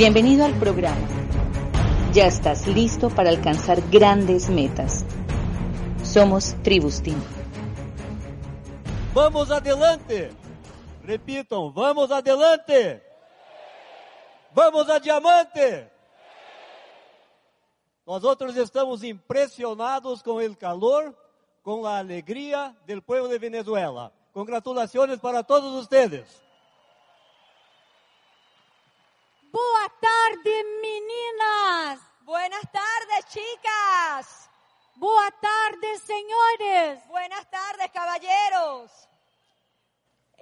[0.00, 1.06] Bienvenido al programa.
[2.14, 5.04] Ya estás listo para alcanzar grandes metas.
[6.02, 7.02] Somos Tribus.
[9.12, 10.30] Vamos adelante.
[11.04, 13.02] Repitam, vamos adelante.
[14.52, 15.86] Vamos a diamante.
[18.06, 21.14] Nós outros estamos impressionados com o calor,
[21.62, 24.10] com a alegria do povo de Venezuela.
[24.32, 26.49] Congratulações para todos vocês.
[29.52, 32.00] Boa tarde, meninas.
[32.22, 34.48] Buenas tardes, chicas.
[34.96, 37.04] Boa tarde, senhores.
[37.08, 38.90] Buenas tardes, caballeros.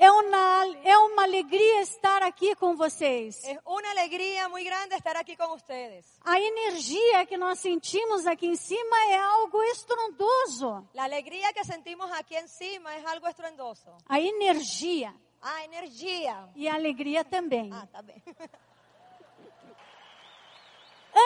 [0.00, 3.42] É uma, é uma alegria estar aqui com vocês.
[3.44, 6.06] Es una alegría muy grande estar aquí con ustedes.
[6.24, 10.86] A energia que nós sentimos aqui em cima é algo estrondoso.
[10.94, 13.96] La alegría que sentimos aquí encima es algo estruendoso.
[14.08, 16.48] A energia Ah, energía.
[16.54, 17.70] e a alegria também.
[17.72, 18.22] Ah, está bien.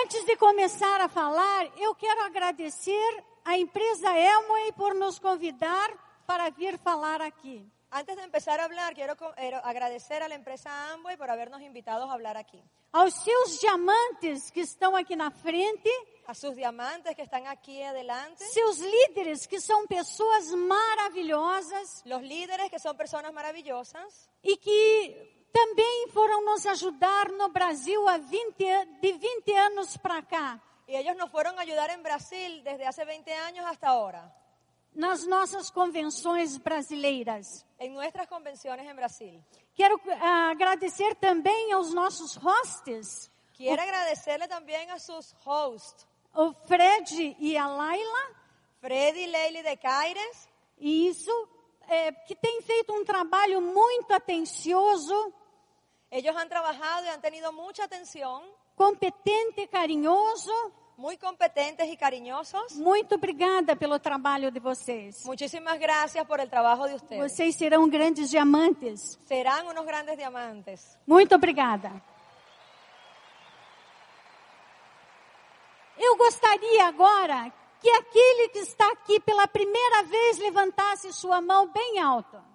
[0.00, 5.88] Antes de começar a falar, eu quero agradecer à empresa Elway por nos convidar
[6.26, 7.66] para vir falar aqui.
[7.90, 11.60] Antes de empezar a hablar, quiero co- eh, agradecer a la empresa Amway por habernos
[11.60, 12.62] invitado a hablar aquí.
[12.92, 15.90] Aos seus diamantes que estão aqui na frente,
[16.26, 22.70] A sus diamantes que están aquí adelante, seus líderes que são pessoas maravilhosas los líderes
[22.70, 28.84] que son personas maravillosas e que também foram nos ajudar no Brasil há 20, a-
[29.00, 33.04] de 20 anos para cá, y ellos nos fueron a ayudar en Brasil desde hace
[33.04, 34.32] 20 años hasta ahora,
[34.94, 37.64] nas nossas convenções brasileiras.
[37.78, 39.42] en nuestras convenciones en Brasil.
[39.74, 47.36] Quero ah, agradecer também aos nossos hosts, Quiero agradecerle también a sus hosts, o Fred
[47.38, 48.24] e a Laila,
[48.80, 51.30] Freddy Leili de Caires, e isso
[51.88, 55.32] é, que tem feito um trabalho muito atencioso,
[56.12, 58.42] Ellos han trabajado y han tenido mucha atención,
[58.76, 60.52] competente, carinhoso.
[60.98, 62.76] muy competentes y cariñosos.
[62.76, 65.24] Muito obrigada pelo trabalho de vocês.
[65.24, 67.18] Muchísimas gracias por el trabajo de ustedes.
[67.18, 69.18] Vocês serão grandes diamantes.
[69.26, 70.96] Serán unos grandes diamantes.
[71.06, 71.90] Muito obrigada.
[75.96, 81.98] Eu gostaria agora que aquele que está aqui pela primeira vez levantasse sua mão bem
[81.98, 82.51] alto.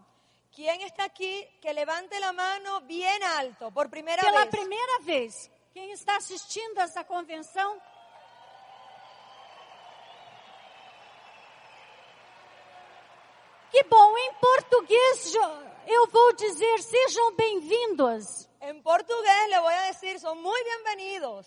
[0.57, 4.50] ¿Quién está aquí que levante la mano bien alto por primera Pela vez?
[4.50, 5.51] primeira vez.
[5.72, 7.79] Quem está assistindo essa convenção?
[13.69, 15.35] Que bom, em português
[15.85, 18.50] eu vou dizer sejam bem-vindos.
[18.59, 21.45] En portugués le voy a decir, son muy bienvenidos.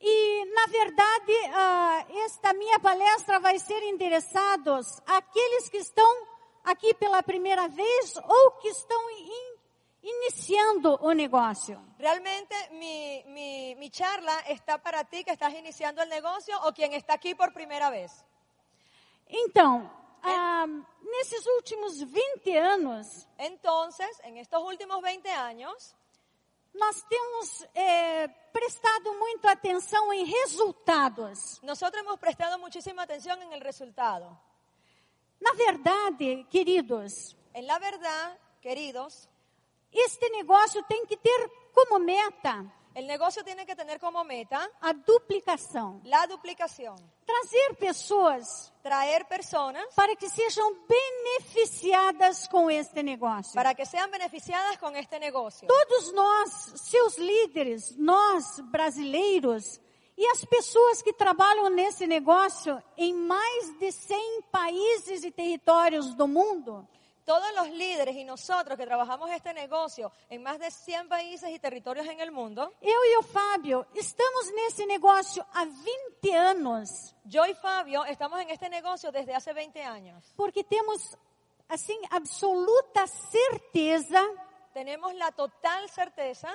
[0.00, 6.33] E, na verdade, ah, esta minha palestra vai ser endereçados àqueles que estão
[6.64, 9.56] aqui pela primeira vez ou que estão in-
[10.02, 11.80] iniciando o negócio.
[11.98, 16.92] Realmente mi, mi, mi charla está para ti que estás iniciando el negocio o quien
[16.94, 18.24] está aquí por primera vez.
[19.28, 19.90] Então,
[20.22, 20.66] ah,
[21.02, 25.94] nesses últimos 20 anos, Entonces, en estos últimos 20 años,
[26.74, 31.60] nós temos eh, prestado muito atenção em resultados.
[31.62, 34.36] nosotros hemos prestado muchísima atención en el resultado.
[35.44, 39.28] Na verdade, queridos, En la verdad, queridos,
[39.92, 44.92] este negócio tem que ter como meta el negocio tiene que tener como meta a
[44.92, 46.00] duplicação.
[46.04, 46.94] la duplicación.
[47.26, 53.54] Trazer pessoas Traer personas para que sejam beneficiadas com este negócio.
[53.54, 55.66] para que sean beneficiadas con este negocio.
[55.66, 59.80] Todos nós, seus líderes, nós brasileiros
[60.16, 66.26] e as pessoas que trabalham nesse negócio em mais de 100 países e territórios do
[66.28, 66.86] mundo,
[67.24, 71.58] Todos los líderes y nosotros que trabajamos este negocio en más de 100 países y
[71.58, 77.46] territorios en el mundo, eu e o Fábio estamos nesse negócio há 20 anos, yo
[77.46, 80.34] y Fabio estamos en este negocio desde hace 20 años.
[80.36, 81.16] porque temos
[81.66, 84.20] assim absoluta certeza
[84.74, 86.52] Tenemos la total certeza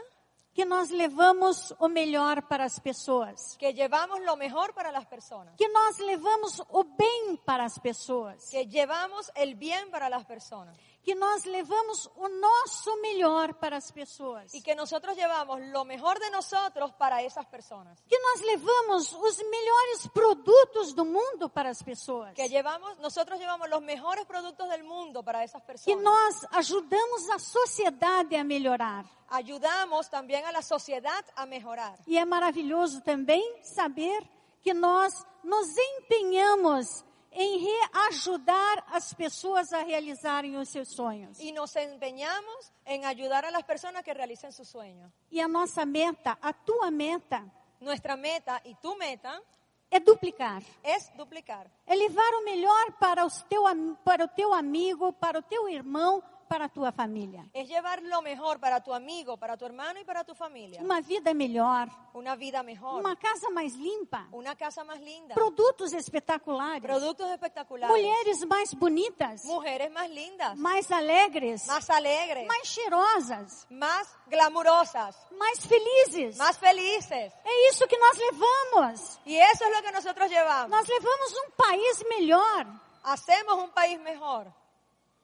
[0.59, 3.55] que nós levamos o melhor para as pessoas.
[3.57, 8.49] que llevamos lo mejor para las personas, que nós levamos o bem para as pessoas,
[8.49, 10.75] que llevamos el bien para las personas
[11.09, 16.19] que nós levamos o nosso melhor para as pessoas, y que nosotros llevamos lo mejor
[16.19, 21.81] de nosotros para esas personas, que nós levamos os melhores produtos do mundo para as
[21.81, 26.03] pessoas, que llevamos, nosotros llevamos los mejores productos del mundo para esas que personas.
[26.03, 29.03] nós ajudamos a sociedade a melhorar.
[29.29, 31.97] Ayudamos también a la sociedad a mejorar.
[32.05, 34.29] E é maravilhoso também saber
[34.61, 37.03] que nós nos empenhamos
[37.49, 41.39] em reajudar as pessoas a realizarem os seus sonhos.
[41.39, 45.11] y nos empeñamos en ayudar a las personas que realicen sus sueños.
[45.31, 47.43] E a nossa meta, a tua meta,
[47.81, 49.41] Nuestra meta y tu meta
[49.89, 50.61] é duplicar.
[50.83, 51.65] es duplicar.
[51.87, 53.63] É levar o melhor para, os teu,
[54.03, 57.45] para o teu amigo, para o teu irmão, para a tua família.
[57.53, 60.81] Es llevar lo mejor para tu amigo, para tu hermano y para tu familia.
[60.81, 65.93] Uma vida melhor, Una vida mejor, uma casa mais limpa, una casa más linda, produtos
[65.93, 73.67] espetaculares, productos espectaculares, mulheres mais bonitas, mujeres más lindas, mais alegres, más alegres, mais cheirosas,
[73.69, 76.35] más glamurosas, mais felizes.
[76.37, 77.31] más felices.
[77.45, 79.19] É isso que nós levamos.
[79.25, 80.71] Y eso es lo que nosotros llevamos.
[80.71, 82.65] Nós levamos um país melhor.
[83.03, 84.51] Hacemos un país mejor.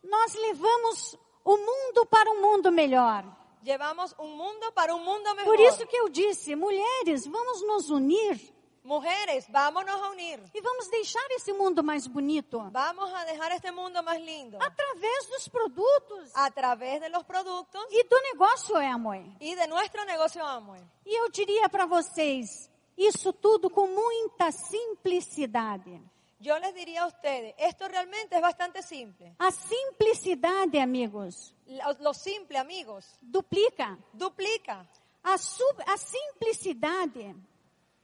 [0.06, 3.24] Nós levamos o mundo para um mundo melhor.
[3.63, 5.46] Llevamos un mundo para un mundo mejor.
[5.46, 8.54] Por isso que eu disse, mulheres, vamos nos unir
[8.84, 10.40] Mujeres, vámonos a unir.
[10.54, 15.28] e vamos deixar esse mundo mais bonito Vamos a dejar este mundo más lindo através
[15.28, 19.38] dos produtos a través de los productos e do negócio Amway.
[19.42, 20.84] y de nuestro negocio Amway.
[21.04, 26.00] E eu diria para vocês, isso tudo com muita simplicidade.
[26.40, 29.36] Yo les diría a ustedes, esto realmente es bastante simple.
[29.40, 33.98] A simplicidade, amigos, Lo, lo simple, amigos, duplica.
[34.14, 34.86] duplica.
[35.24, 37.36] A, sub, a simplicidade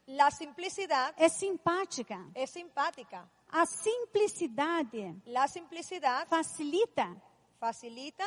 [0.07, 2.25] La simplicidad é simpática.
[2.33, 3.29] es simpática.
[3.49, 7.15] A simplicidade La simplicidad facilita.
[7.59, 8.25] facilita.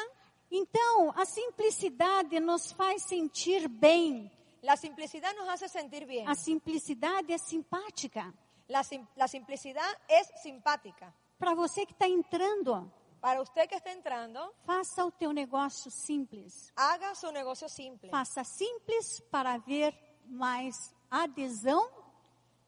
[0.51, 4.31] Então, a simplicidade nos faz sentir bem.
[4.63, 6.29] La simplicidad nos hace sentir bien.
[6.29, 8.33] A simplicidade é simpática.
[8.69, 11.15] La, sim- la simplicidad es simpática.
[11.39, 12.91] Para você que está entrando,
[13.21, 16.71] Para usted que está entrando, faça o teu negócio simples.
[16.77, 18.11] haga su negocio simple.
[18.11, 19.95] Faça simples para ver
[20.27, 21.89] mais adesão,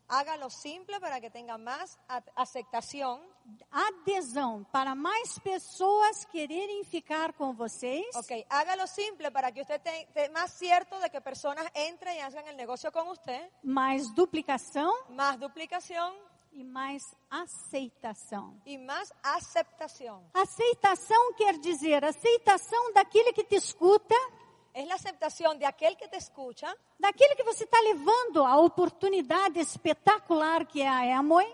[0.09, 3.21] Hágalo simple para que tenga más a- aceptación.
[3.71, 8.07] adesão para mais pessoas quererem ficar com vocês.
[8.17, 12.47] Ok, hágalo simple para que usted esté más cierto de que personas entren y hagan
[12.49, 13.51] el negocio con usted.
[13.63, 16.13] mais duplicação Más duplicación
[16.53, 18.61] e mais aceitação.
[18.65, 20.23] y más aceptación.
[20.35, 24.15] Aceitação quer dizer aceitação daquele que te escuta,
[24.77, 26.69] Es la aceptación de aquel que te escucha,
[26.99, 31.49] daquele que você está levando a oportunidade espetacular que é a Amway,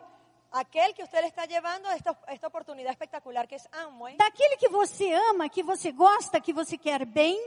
[0.51, 4.69] aquel que le está llevando a esta, esta oportunidad espectacular que es Amway, daquele que
[4.69, 7.39] você ama, que você gosta, que você quer bem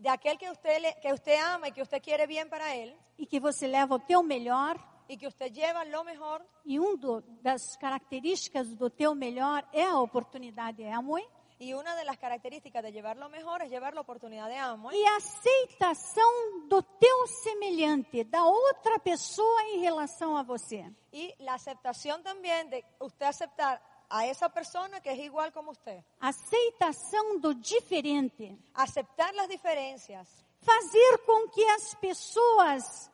[0.00, 0.48] de aquel que
[0.80, 3.94] le- que usted ama y que usted quiere bien para él e que você leva
[3.94, 4.76] o teu melhor.
[5.08, 6.40] y que usted lleva lo mejor.
[6.64, 11.24] E um do, das características do teu melhor é a oportunidade Amway.
[11.62, 14.96] Y una de las características de llevar lo mejor es llevar la oportunidad de Amway
[14.98, 20.90] E a aceitação do teu semelhante, da outra pessoa em relação a você.
[21.12, 23.80] y la aceptación también de usted aceptar
[24.10, 26.02] a esa persona que es igual como usted.
[26.20, 28.58] Aceitação do diferente.
[28.74, 30.26] Aceptar las diferencias.
[30.62, 33.08] Fazer com que as pessoas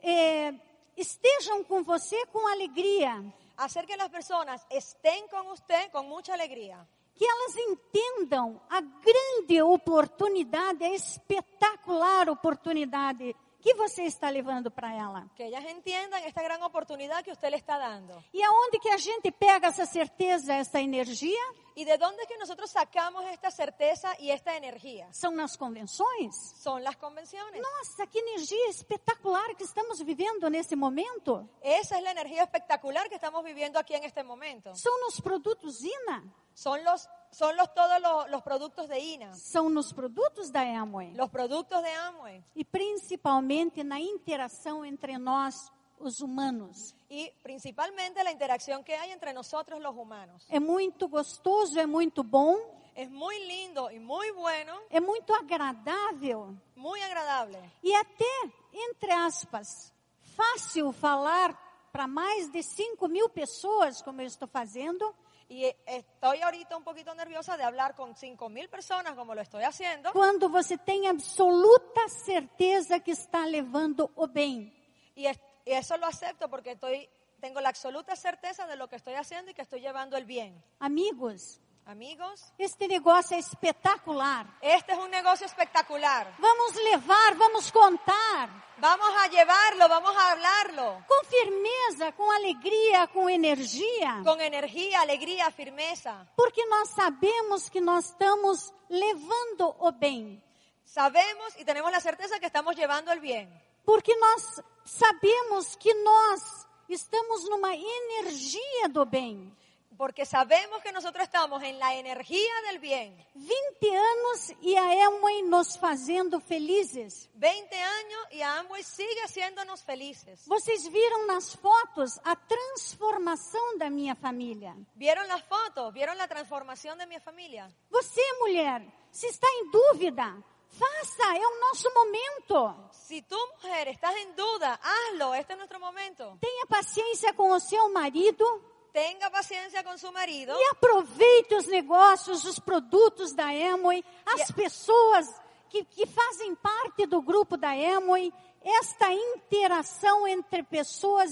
[0.00, 0.52] eh,
[0.96, 3.22] estejam com você com alegria.
[3.56, 6.84] Hacer que las personas estén con usted con mucha alegría.
[7.22, 15.30] Que elas entendam a grande oportunidade, a espetacular oportunidade que você está levando para ela.
[15.36, 18.12] Que ellas entiendan esta gran oportunidad que usted le está dando.
[18.34, 21.38] E aonde que a gente pega essa certeza, essa energia?
[21.74, 25.08] ¿Y de dónde es que nosotros sacamos esta certeza y esta energía?
[25.12, 26.34] São nas convenções?
[26.62, 27.60] Son las convenciones.
[27.62, 31.48] Nossa, que energia espetacular que estamos vivendo nesse momento.
[31.62, 34.72] Esa es la energía espectacular que estamos viviendo aquí en este momento.
[34.74, 36.22] São nos produtos INA,
[36.54, 41.14] Son los, son los todos los, los productos de INA, são nos produtos da Amway.
[41.14, 46.94] los productos de Amway E principalmente na interação entre nós, os humanos.
[47.08, 50.44] y principalmente la interacción que hay entre nosotros los humanos.
[50.50, 52.56] É muito gostoso, é muito bom,
[52.94, 58.52] Es muy lindo y muy bueno, é muito agradável muy agradable e até,
[58.90, 59.92] entre aspas,
[60.36, 61.56] fácil falar
[61.90, 65.14] para mais de 5 mil pessoas, como eu estou fazendo,
[65.48, 69.62] y eh, estoy ahorita un poquito nerviosa de hablar con 5.000 personas como lo estoy
[69.64, 74.72] haciendo quando você tem absoluta certeza que está levando o bem.
[75.14, 77.08] y, es- y eso lo acepto porque estoy,
[77.40, 80.62] tengo la absoluta certeza de lo que estoy haciendo y que estoy llevando el bien.
[80.78, 84.46] Amigos, Amigos, este negócio é espetacular.
[84.60, 86.32] este es un negocio espectacular.
[86.38, 93.28] Vamos levar, vamos contar Vamos a llevarlo, vamos a hablarlo com firmeza, com alegria, com
[93.28, 96.26] energia, con energía, alegría, firmeza.
[96.36, 100.42] porque nós sabemos que nós estamos levando o bem.
[100.84, 103.48] Sabemos y tenemos la certeza que estamos llevando el bien.
[103.84, 109.54] Porque nós sabemos que nós estamos numa energia do bem.
[109.96, 113.14] Porque sabemos que nosotros estamos en la energía del bien.
[113.34, 117.28] 20 anos e a Amway nos fazendo felizes.
[117.34, 120.44] 20 años y Amway sigue haciéndonos felices.
[120.46, 124.74] Vocês viram nas fotos a transformação da minha família.
[124.96, 125.92] ¿Vieron las fotos?
[125.92, 127.70] ¿Vieron la transformación de mi familia?
[127.90, 132.90] Você, mulher, se está em dúvida, faça, é o nosso momento.
[132.92, 135.34] Si tú, mujer, estás en duda, hazlo.
[135.34, 136.38] Este es nuestro momento.
[136.40, 138.44] Tenha paciência com o seu marido
[138.92, 145.26] Tenga paciencia con su marido e aproveite os negócios, os produtos da Amway, as pessoas
[145.70, 148.30] que, que fazem parte do grupo da Amway,
[148.62, 151.30] esta interação entre pessoas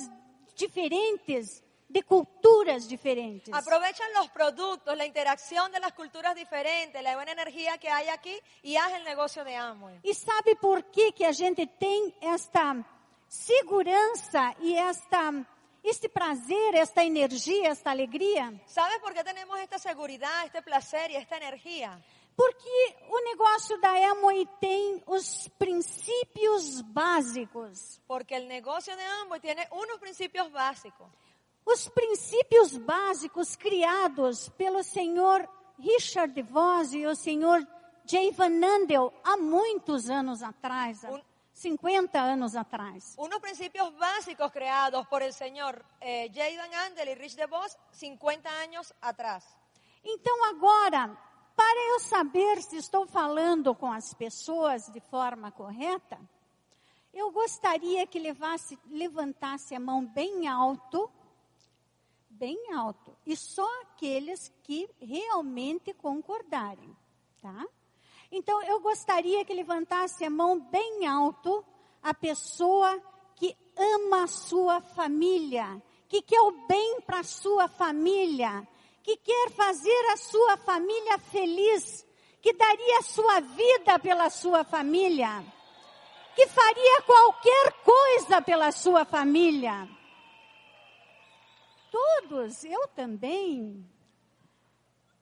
[0.54, 3.52] diferentes, de culturas diferentes.
[3.52, 8.38] Aprovechan los productos, la interacción de las culturas diferentes, la buena energía que hay aquí
[8.62, 10.00] y haz el negocio de Amway.
[10.04, 12.76] E sabe por que, que a gente tem esta
[13.28, 15.32] segurança e esta,
[15.82, 18.54] este prazer, esta energia, esta alegria?
[18.66, 22.00] ¿Sabes por qué tenemos esta seguridad, este placer y esta energía?
[22.36, 28.00] Porque o negócio da Amway tem os princípios básicos.
[28.06, 31.10] Porque el negocio de Amway tiene unos principios básicos.
[31.72, 35.48] Os princípios básicos criados pelo senhor
[35.78, 37.66] Richard DeVos e o senhor
[38.04, 41.22] Jay Van Andel há muitos anos atrás, há Un-
[41.52, 43.14] 50 anos atrás.
[43.18, 48.48] Unos principios básicos creados por el señor eh, Jay Van Andel y Rich DeVos 50
[48.50, 49.44] años atrás.
[50.02, 51.16] Então agora,
[51.54, 56.18] para eu saber se estou falando com as pessoas de forma correta,
[57.12, 61.10] eu gostaria que levasse, levantasse a mão bem alto,
[62.40, 66.96] bem alto, e só aqueles que realmente concordarem,
[67.42, 67.66] tá?
[68.32, 71.62] Então eu gostaria que levantasse a mão bem alto
[72.02, 72.98] a pessoa
[73.36, 78.66] que ama a sua família, que quer o bem para a sua família,
[79.02, 82.06] que quer fazer a sua família feliz,
[82.40, 85.44] que daria a sua vida pela sua família,
[86.34, 89.99] que faria qualquer coisa pela sua família.
[91.90, 93.84] Todos, eu também.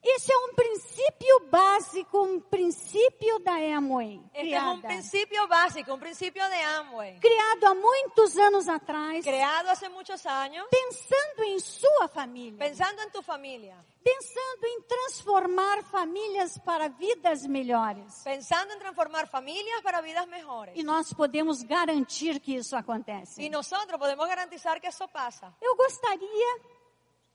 [0.01, 5.93] Esse é um princípio básico, um princípio da Amway, Este es un criada, principio básico,
[5.93, 11.59] un principio de Amway, criado há muitos anos atrás, creado hace muchos años, pensando em
[11.59, 18.21] sua família, pensando en tu familia, pensando em transformar famílias para vidas melhores.
[18.23, 20.75] pensando en transformar familias para vidas mejores.
[20.77, 23.41] E nós podemos garantir que isso acontece.
[23.41, 25.53] Y nosotros podemos garantizar que eso pasa.
[25.61, 26.78] Eu gostaria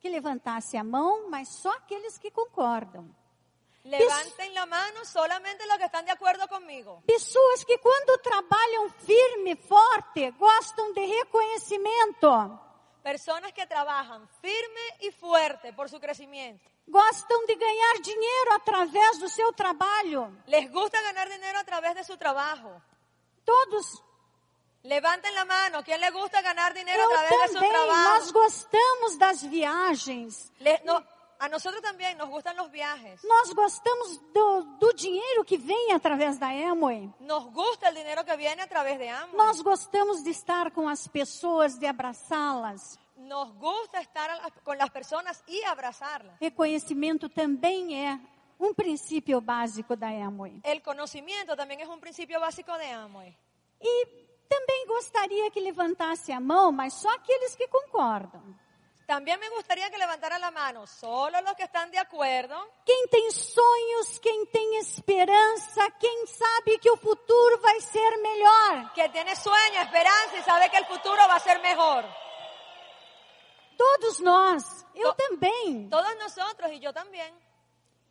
[0.04, 3.08] que levantasse a mão, mas só aqueles que concordam.
[3.82, 7.02] Levanten la mano solamente los que están de acuerdo conmigo.
[7.06, 12.60] Pessoas que quando trabalham firme, forte, gostam de reconhecimento,
[13.02, 16.68] Personas que trabajan firme y fuerte por su crecimiento.
[16.86, 20.36] gostam de ganhar dinheiro através do seu trabalho.
[20.46, 22.70] Les gusta ganar dinero a través de su trabajo.
[23.42, 23.86] Todos,
[24.84, 25.82] Levanten la mano.
[25.82, 27.72] ¿Quién le gusta ganar dinero a eu través de su também,
[28.04, 30.52] nós gostamos das viagens.
[30.60, 31.02] Le- no,
[31.38, 33.22] a nosotros también nos gustan los viajes.
[33.24, 37.10] Nós gostamos do, do dinheiro que vem através da Amway.
[37.20, 39.36] Nos gusta el dinero que viene a través de Amway.
[39.36, 42.98] Nós gostamos de estar com as pessoas, de abraçá-las.
[43.16, 46.36] Nos gusta estar a las- con las personas y abrazarlas.
[46.40, 48.18] Reconhecimento também é
[48.60, 50.60] um princípio básico da Amway.
[50.62, 53.34] El conocimiento también es un principio básico de Amway.
[53.80, 58.42] E também gostaria que levantasse a mão, mas só aqueles que concordam.
[59.06, 62.54] También me gustaría que levantara la mano solo los que están de acuerdo,
[62.86, 68.92] Quem tem sonhos, quem tem esperança, quem sabe que o futuro vai ser melhor.
[68.94, 72.02] que tiene sueño, esperanza y sabe que el futuro va a ser mejor.
[73.76, 75.88] Todos nós, eu To- também.
[75.90, 77.32] Todos nosotros y yo también.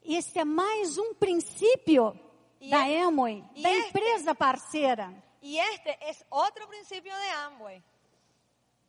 [0.04, 2.14] Esse é mais um princípio
[2.60, 5.12] E da é- Amway, e da este- empresa parceira.
[5.44, 7.84] Y este es otro principio de Amway.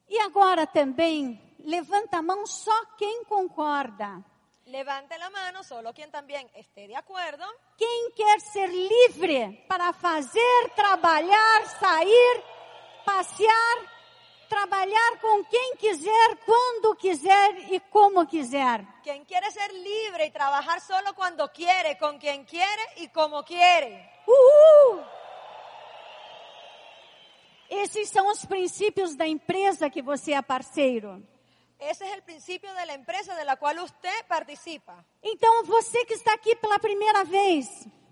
[0.09, 4.23] E agora também, levanta a mão só quem concorda.
[4.67, 7.45] Levante la mano solo quien también esté de acuerdo.
[7.77, 12.45] Quem quer ser livre para fazer, trabalhar, sair,
[13.05, 13.77] passear,
[14.49, 18.87] trabalhar com quem quiser, quando quiser e como quiser.
[19.03, 24.23] Quien quiere ser libre y trabajar solo cuando quiere, con quien quiere y como quiere.
[24.25, 25.24] Uhul!
[27.83, 31.23] Esses são os princípios da empresa que você é parceiro.
[31.79, 35.05] Ese es el principio de la empresa la cual usted participa.
[35.23, 37.67] Então, você que está aqui pela primeira vez,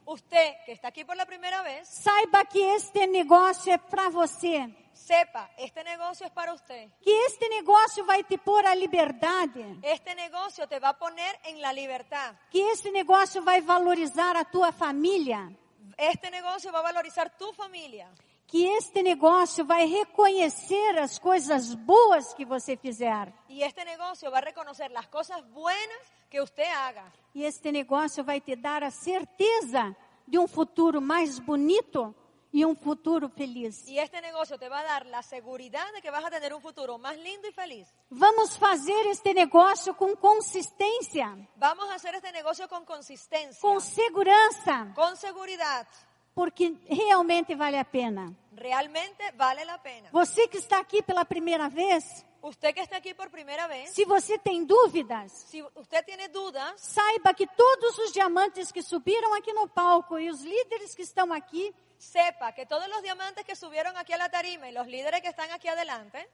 [0.04, 4.69] Usted que está aquí por la primera vez, saiba que este negócio é para você.
[4.92, 6.90] sepa, este negocio es para usted.
[7.00, 11.61] que este negócio vai te pôr a liberdade, Este negocio te va a poner en
[11.61, 12.35] la libertad.
[12.50, 15.49] que este negócio vai valorizar a tua família,
[15.97, 18.09] Este negocio va a valorizar tu familia.
[18.52, 23.32] Que este negócio vai reconhecer as coisas boas que você fizer.
[23.49, 27.11] Y este negocio va a reconocer las cosas buenas que usted haga.
[27.35, 29.97] E este negócio vai te dar a certeza
[30.28, 32.14] de um futuro mais bonito
[32.52, 33.88] e um futuro feliz.
[33.88, 36.61] Y este negocio te va a dar la seguridad de que vas a tener un
[36.61, 37.88] futuro más lindo y feliz.
[38.11, 44.92] Vamos fazer este negócio com consistência, Vamos a hacer este negocio con consistencia, com segurança,
[44.94, 45.87] con seguridad.
[46.35, 48.33] Porque realmente vale a pena.
[48.53, 50.09] Realmente vale la pena.
[50.12, 54.05] Você que está aqui pela primeira vez, Usted que está aquí por primera vez, se
[54.05, 59.53] você tem dúvidas, si usted tiene dudas, saiba que todos os diamantes que subiram aqui
[59.53, 63.97] no palco e os líderes que estão aqui sepa que todos los diamantes que subieron
[63.97, 66.29] aquí a la tarima y los líderes que están aquí adelante,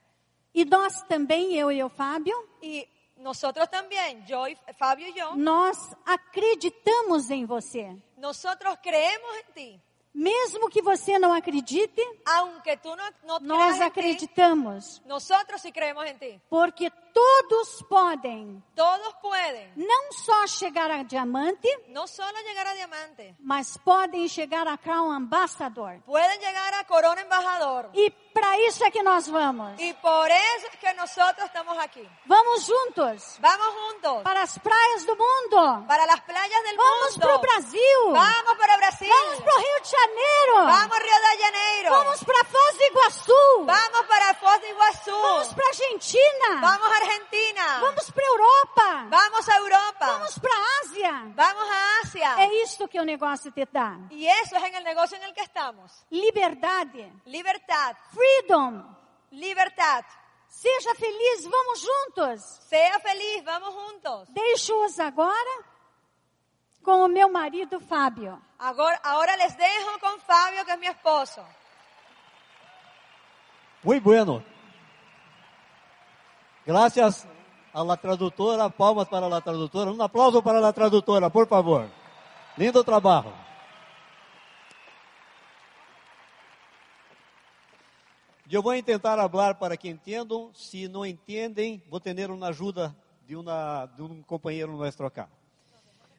[0.55, 2.35] e nós também, eu e o Fábio,
[3.19, 5.77] nosotros también, yo y Fabio y yo, nós
[6.07, 7.95] acreditamos em você.
[8.17, 9.83] nosotros creemos en ti.
[10.15, 15.61] Mesmo que você não acredite, Aunque tú no, no nós creas en ti, acreditamos, nosotros
[15.61, 16.41] sí creemos en ti.
[16.49, 23.35] porque todos podem Todos pueden não só chegar a diamante, no solo llegar a diamante,
[23.41, 26.01] mas podem chegar a Crown Ambassador.
[26.07, 27.91] pueden llegar a corona embajador.
[27.95, 29.81] E para isso é que nós vamos.
[29.81, 32.09] Y por eso es que nosotros estamos aquí.
[32.27, 35.85] Vamos juntos Vamos juntos para as praias do mundo.
[35.89, 37.41] para las playas del Vamos para o mundo.
[37.49, 38.01] Brasil.
[38.13, 39.09] Vamos para Brasil.
[39.11, 40.55] Vamos para o Rio de Janeiro.
[40.55, 41.91] Vamos a Río de Janeiro.
[41.91, 43.65] Vamos para Foz do Iguaçu.
[43.65, 45.55] Vamos para Foz do Vamos Iguazú.
[45.57, 46.61] para Argentina.
[46.61, 47.81] Vamos Argentina.
[47.81, 49.07] Vamos para Europa.
[49.09, 50.07] Vamos a Europa.
[50.07, 51.13] Vamos para Ásia.
[51.35, 52.35] Vamos a Asia.
[52.39, 53.99] É isto que o negócio te dá.
[54.11, 56.05] Es en el negocio en el que estamos.
[56.11, 57.97] Liberdade, Libertad.
[58.13, 58.97] freedom.
[59.31, 60.05] Libertad.
[60.49, 62.43] Seja feliz, vamos juntos.
[62.69, 63.45] Sea feliz.
[63.45, 64.29] Vamos juntos.
[64.31, 65.65] Deixo-os agora
[66.83, 68.41] com o meu marido Fábio.
[68.59, 71.45] Ahora, ahora les dejo con Fabio, que es mi esposo.
[73.83, 74.43] Muy bueno.
[76.69, 77.27] Gracias
[77.73, 79.91] a la traductora, palmas para la traductora.
[79.91, 81.89] Un aplauso para la traductora, por favor.
[82.59, 83.33] Lindo trabajo.
[88.51, 90.51] Eu vou tentar falar para que entendam.
[90.53, 92.95] Se não entendem, vou ter uma ajuda
[93.27, 95.27] de, uma, de um companheiro nosso acá.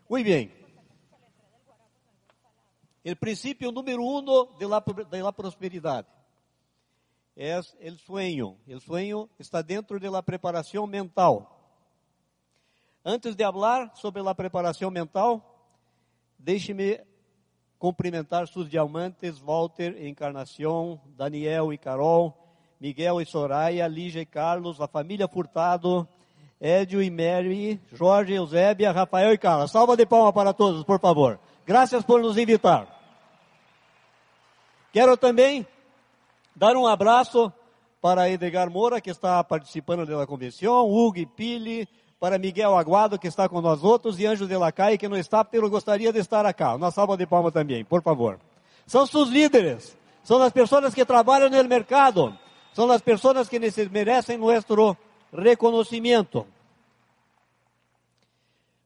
[0.10, 0.52] Muito bem.
[3.06, 6.08] O princípio número um de la, de la prosperidade
[7.40, 8.58] é o sueño.
[8.68, 11.58] O sueño está dentro de la preparação mental.
[13.04, 15.42] Antes de falar sobre a preparação mental,
[16.38, 17.00] deixe-me
[17.78, 22.38] cumprimentar seus diamantes, Walter, Encarnação, Daniel e Carol,
[22.78, 26.06] Miguel e Soraya, Lígia e Carlos, a família Furtado,
[26.60, 29.66] Edio e Mary, Jorge, Eusébia, Rafael e Carla.
[29.70, 31.40] Salva de palma para todos, por favor.
[31.66, 33.00] Graças por nos invitar.
[34.92, 35.66] Quero também
[36.60, 37.52] dar um abraço
[38.02, 41.88] para Edgar Moura, que está participando da convenção, Hugo Pili,
[42.20, 45.42] para Miguel Aguado, que está com nós outros, e Anjo de Lacai, que não está,
[45.44, 46.62] porque gostaria de estar aqui.
[46.64, 48.38] Uma salva de palmas também, por favor.
[48.86, 52.38] São seus líderes, são as pessoas que trabalham no mercado,
[52.74, 53.58] são as pessoas que
[53.90, 54.98] merecem nosso
[55.32, 56.46] reconhecimento.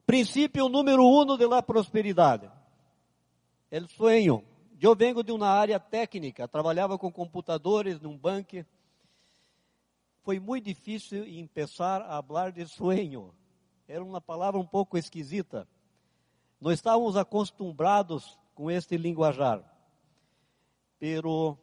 [0.06, 2.48] Princípio número um de prosperidade.
[3.68, 4.44] El sueño.
[4.84, 8.66] Eu venho de uma área técnica, trabalhava com computadores num banco.
[10.20, 13.34] Foi muito difícil começar a falar de sueño.
[13.88, 15.66] Era uma palavra um pouco esquisita.
[16.60, 19.64] Não estávamos acostumados com este linguajar.
[20.98, 21.56] Pero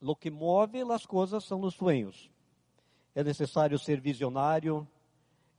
[0.00, 2.30] lo que move as coisas são os sueños.
[3.14, 4.88] É necessário ser visionário,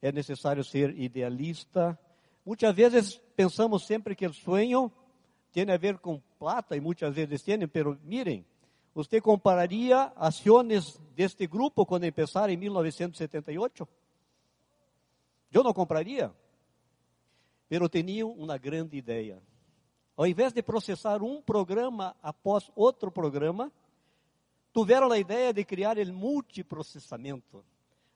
[0.02, 1.96] é necessário ser idealista.
[2.44, 4.92] Muitas vezes pensamos sempre que o sueño
[5.52, 8.46] tem a ver com plata, e muitas vezes tem, pero miren,
[8.94, 13.88] você compararia ações deste grupo quando começaram em 1978?
[15.52, 16.34] Eu não compraria,
[17.70, 19.42] pero tinham uma grande ideia.
[20.16, 23.72] Ao invés de processar um programa após outro programa,
[24.74, 27.64] tiveram a ideia de criar o multiprocessamento,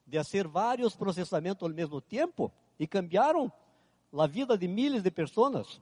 [0.06, 3.52] de fazer vários processamentos ao mesmo tempo e cambiaram
[4.17, 5.82] a vida de milhares de pessoas.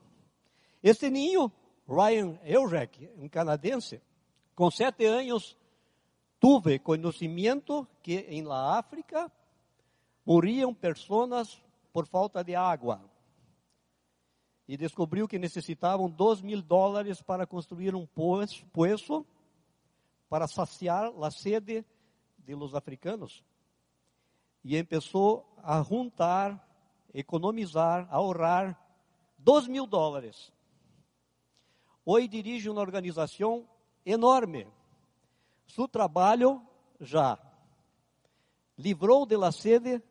[0.84, 1.50] Este ninho,
[1.88, 4.02] Ryan Eurek, um canadense,
[4.54, 5.56] com sete anos,
[6.38, 9.32] tive conhecimento que em la África
[10.26, 11.58] morriam pessoas
[11.90, 13.00] por falta de água.
[14.68, 19.24] E descobriu que necessitavam dois mil dólares para construir um poço
[20.28, 21.82] para saciar a sede
[22.36, 23.42] de los africanos.
[24.62, 26.62] E começou a juntar,
[27.14, 28.78] economizar, ahorrar
[29.38, 30.52] dos mil dólares.
[32.06, 33.66] Hoje dirige uma organização
[34.04, 34.66] enorme.
[35.66, 36.60] Seu trabalho
[37.00, 37.38] já
[38.76, 40.02] livrou de la sede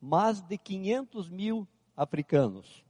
[0.00, 2.84] mais de 500 mil africanos.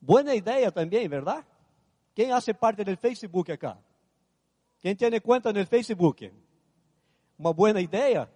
[0.00, 1.46] Boa ideia também, verdade?
[2.14, 3.78] Quem hace parte do Facebook acá?
[4.80, 6.32] Quem tem conta no Facebook?
[7.38, 8.30] Uma boa ideia?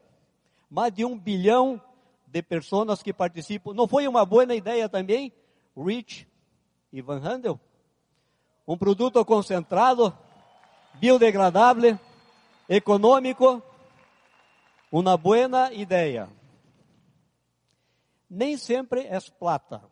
[0.71, 1.81] Mais de um bilhão
[2.27, 3.73] de pessoas que participam.
[3.73, 5.33] Não foi uma boa ideia também?
[5.77, 6.29] Rich
[6.93, 7.61] e Van Handel?
[8.69, 10.15] Um produto concentrado,
[10.97, 11.99] biodegradável,
[12.69, 13.63] econômico,
[14.93, 16.29] uma boa ideia.
[18.29, 19.83] Nem sempre é plata.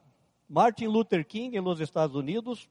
[0.47, 2.69] Martin Luther King, nos Estados Unidos,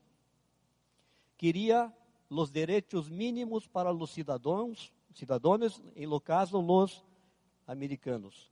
[1.40, 1.92] queria
[2.30, 7.04] os direitos mínimos para os cidadãos, cidadãos, em lo caso, os
[7.66, 8.52] americanos.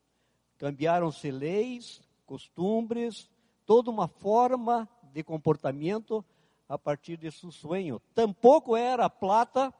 [0.58, 3.30] Cambiaram-se leis, costumes,
[3.64, 6.26] toda uma forma de comportamento
[6.74, 8.02] a partir de seu sonho.
[8.16, 9.72] Tampouco era plata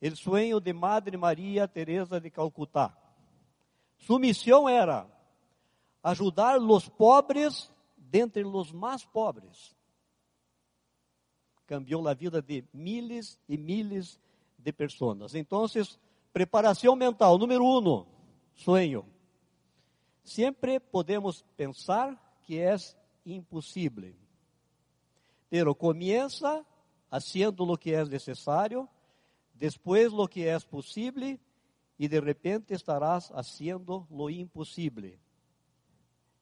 [0.00, 2.96] o sonho de Madre Maria Teresa de Calcutá.
[3.98, 5.06] Sua missão era
[6.02, 9.76] ajudar os pobres dentre os mais pobres.
[11.66, 14.18] Cambiou a vida de miles e miles
[14.56, 15.34] de pessoas.
[15.34, 15.66] Então,
[16.32, 18.06] preparação mental, número um,
[18.54, 19.04] sonho.
[20.24, 22.74] Sempre podemos pensar que é
[23.26, 24.14] impossível.
[25.48, 26.64] Pero comienza
[27.10, 28.88] haciendo lo que es necesario,
[29.54, 31.40] después lo que es posible
[31.96, 35.18] y de repente estarás haciendo lo imposible.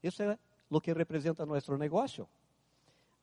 [0.02, 0.38] Isso é
[0.70, 2.28] lo que representa nosso negócio.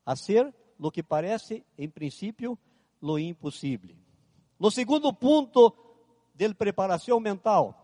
[0.06, 2.58] Hacer lo que parece, em princípio,
[3.02, 3.96] lo impossível.
[4.60, 5.76] No segundo ponto
[6.34, 7.80] de preparação mental,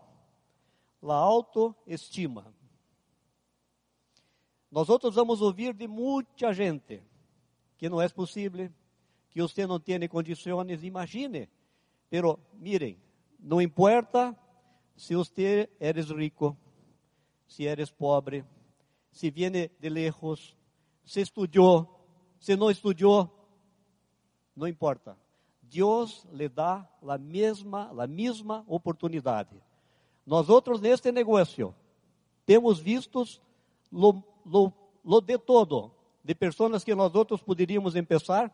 [1.02, 2.54] a autoestima.
[4.70, 7.02] Nós outros vamos ouvir de muita gente
[7.80, 8.70] que não é possível,
[9.30, 11.48] que você não tem condições, imagine.
[12.10, 12.98] Pero, miren,
[13.38, 14.38] não importa
[14.94, 16.54] se você eres rico,
[17.48, 18.44] se eres pobre,
[19.10, 20.54] se viene de lejos,
[21.06, 22.06] se estudou,
[22.38, 23.30] se não estudou,
[24.54, 25.16] não importa.
[25.62, 29.56] Deus lhe dá a mesma, a mesma oportunidade.
[30.26, 31.74] Nós outros neste negócio
[32.44, 33.40] temos vistos
[33.90, 34.70] lo, lo,
[35.02, 38.52] lo de todo, de pessoas que nós outros poderíamos empezar,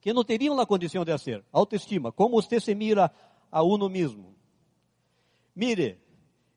[0.00, 1.44] que não teriam a condição de ser.
[1.52, 3.10] Autoestima, como você se mira
[3.50, 4.34] a uno mesmo.
[5.54, 5.98] Mire,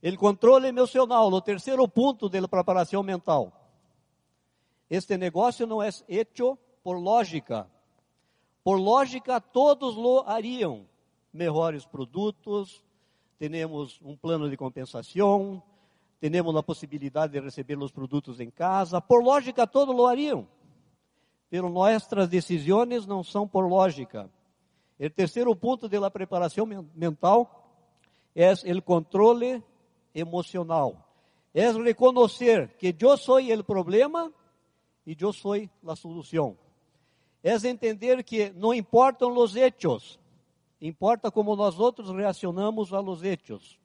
[0.04, 3.54] o controle emocional, o terceiro ponto da preparação mental.
[4.90, 7.70] Este negócio não é hecho por lógica.
[8.64, 10.88] Por lógica, todos lo hariam.
[11.32, 12.84] Melhores produtos,
[13.38, 15.64] temos um plano de compensação,
[16.20, 19.00] temos a possibilidade de receber os produtos em casa.
[19.00, 20.48] Por lógica, todos lo hariam.
[21.50, 24.30] Pero nossas decisões não são por lógica.
[25.00, 27.66] O terceiro ponto da preparação mental
[28.36, 29.64] é o controle
[30.14, 31.06] emocional.
[31.54, 34.32] É reconhecer que eu sou o problema
[35.06, 35.54] e eu sou
[35.88, 36.58] a solução.
[37.42, 40.20] É entender que não importam os hechos,
[40.82, 43.80] importa como nós outros reacionamos a los hechos.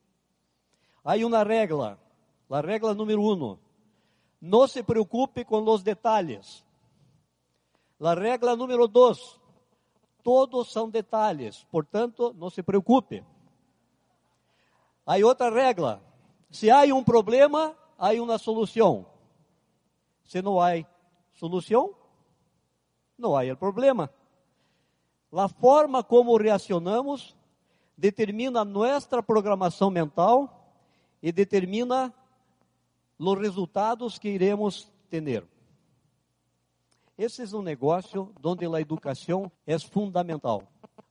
[1.04, 1.98] Há uma regra,
[2.50, 3.58] a regra número um:
[4.40, 6.64] não se preocupe com os detalhes.
[8.00, 9.40] A regra número dois:
[10.22, 13.24] todos são detalhes, portanto, não se preocupe.
[15.06, 16.00] Há outra regra:
[16.50, 19.06] se há um problema, há uma solução.
[20.24, 20.84] Se não há
[21.34, 21.94] solução,
[23.18, 24.10] não há problema.
[25.32, 27.36] A forma como reacionamos
[27.96, 30.72] determina nossa programação mental
[31.22, 32.14] e determina
[33.18, 35.46] os resultados que iremos ter.
[37.16, 40.62] Esse é um negócio onde a educação é fundamental.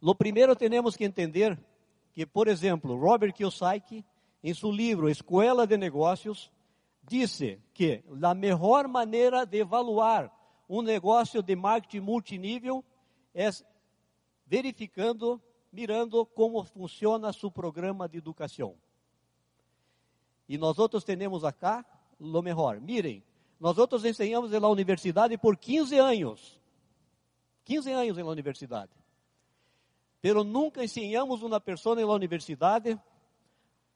[0.02, 1.58] Lo primeiro temos que entender
[2.12, 4.06] que, por exemplo, Robert Kiyosaki,
[4.44, 6.52] em seu livro Escola de Negócios,
[7.02, 10.32] disse que a melhor maneira de evaluar
[10.68, 12.84] um negócio de marketing multinível
[13.34, 13.50] é
[14.46, 18.76] verificando, mirando como funciona seu programa de educação.
[20.48, 21.86] E nós outros temos acá
[22.24, 22.80] lo melhor.
[22.80, 23.24] Mirem,
[23.60, 26.60] nós outros ensinamos na universidade por 15 anos.
[27.66, 28.92] 15 anos na universidade.
[30.22, 33.00] Pero nunca ensinamos uma pessoa na universidade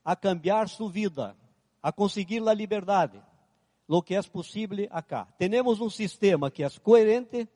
[0.04, 1.36] a cambiar sua vida,
[1.82, 3.22] a conseguir a liberdade,
[3.88, 5.26] lo que é possível acá.
[5.38, 7.48] Temos um sistema que é coerente,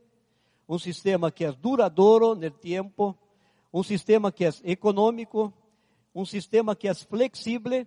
[0.67, 3.17] um sistema que é duradouro no tempo,
[3.73, 5.53] um sistema que é econômico,
[6.13, 7.86] um sistema que é flexível,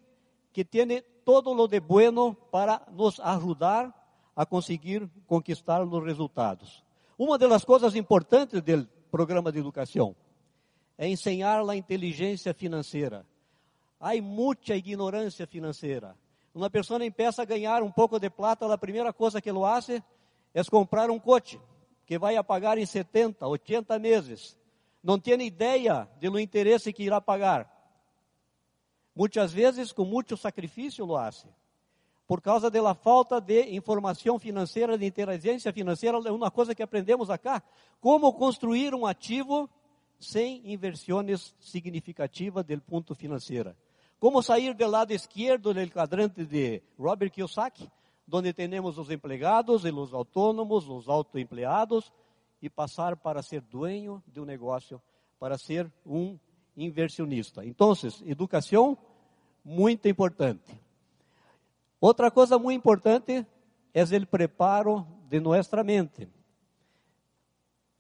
[0.52, 3.94] que tem todo lo de bueno para nos ajudar
[4.36, 6.84] a conseguir conquistar os resultados.
[7.16, 10.16] Uma das coisas importantes do programa de educação
[10.98, 13.24] é ensinar a inteligência financeira.
[14.00, 16.16] Há muita ignorância financeira.
[16.54, 19.88] Uma pessoa empieza a ganhar um pouco de plata, a primeira coisa que ele faz
[19.90, 21.60] é comprar um coche
[22.06, 24.56] que vai a pagar em 70, 80 meses.
[25.02, 27.73] Não tem ideia do interesse que irá pagar.
[29.14, 31.46] Muitas vezes, com muito sacrifício, lo hace.
[32.26, 37.30] Por causa da falta de informação financeira, de inteligência financeira, é uma coisa que aprendemos
[37.30, 37.62] acá.
[38.00, 39.68] Como construir um ativo
[40.18, 43.76] sem inversões significativas do ponto financeiro.
[44.18, 47.90] Como sair do lado esquerdo do quadrante de Robert Kiyosaki,
[48.32, 52.10] onde temos os empregados e os autônomos, os autoempleados,
[52.62, 55.00] e passar para ser dueño de um negócio,
[55.38, 56.38] para ser um
[56.76, 57.64] inversionista.
[57.64, 57.92] Então,
[58.24, 58.96] educação
[59.64, 60.78] muito importante.
[62.00, 63.46] Outra coisa muito importante
[63.92, 66.28] é o preparo de nossa mente.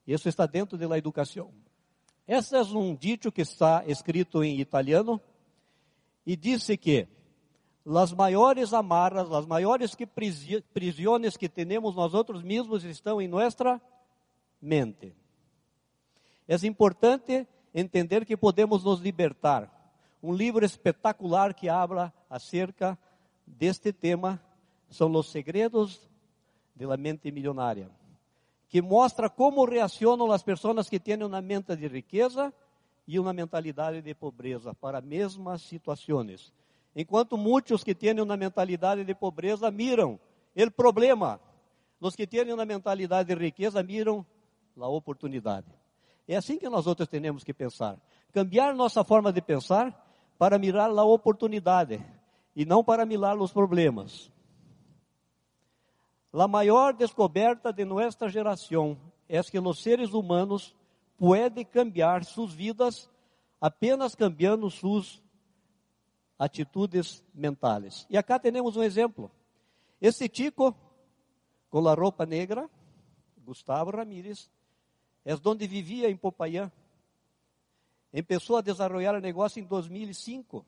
[0.06, 1.52] Isso está dentro da educação.
[2.26, 5.20] Esse é um dito que está escrito em italiano
[6.26, 7.06] e disse que
[7.86, 13.80] as maiores amarras, as maiores que prisiones que temos nós outros mesmos estão em nossa
[14.60, 15.14] mente.
[16.48, 19.70] É importante entender que podemos nos libertar.
[20.22, 22.98] Um livro espetacular que habla acerca
[23.46, 24.40] deste tema
[24.88, 26.08] são os segredos
[26.74, 27.90] da mente milionária
[28.74, 32.52] que mostra como reacionam as pessoas que têm uma mente de riqueza
[33.06, 36.52] e uma mentalidade de pobreza para as mesmas situações.
[36.96, 40.18] Enquanto muitos que têm uma mentalidade de pobreza miram
[40.56, 41.40] o problema,
[42.00, 44.26] os que têm uma mentalidade de riqueza miram
[44.76, 45.68] a oportunidade.
[46.26, 47.98] É assim que nós outros temos que pensar.
[48.32, 50.04] Cambiar nossa forma de pensar
[50.38, 52.04] para mirar a oportunidade
[52.56, 54.32] e não para mirar os problemas.
[56.32, 60.74] A maior descoberta de nossa geração é que os seres humanos
[61.16, 63.08] podem cambiar suas vidas
[63.60, 65.22] apenas cambiando suas
[66.38, 68.06] atitudes mentais.
[68.10, 69.30] E acá temos um exemplo.
[70.00, 70.76] Esse tico,
[71.70, 72.68] com a roupa negra,
[73.38, 74.50] Gustavo Ramírez,
[75.24, 76.70] é onde vivia em Popayán.
[78.12, 80.64] Começou a desenvolver o negócio em 2005.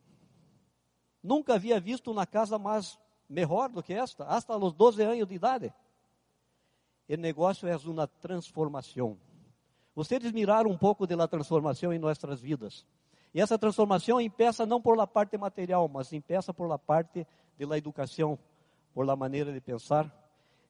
[1.23, 2.97] Nunca havia visto uma casa mais
[3.29, 5.73] melhor do que esta, hasta os 12 anos de idade.
[7.09, 9.17] O negócio é uma transformação.
[9.95, 12.85] Vocês miraram um pouco da transformação em nossas vidas.
[13.33, 17.25] E essa transformação empieza não por la parte material, mas empieza por la parte
[17.57, 18.37] de la educação,
[18.93, 20.11] por la maneira de pensar.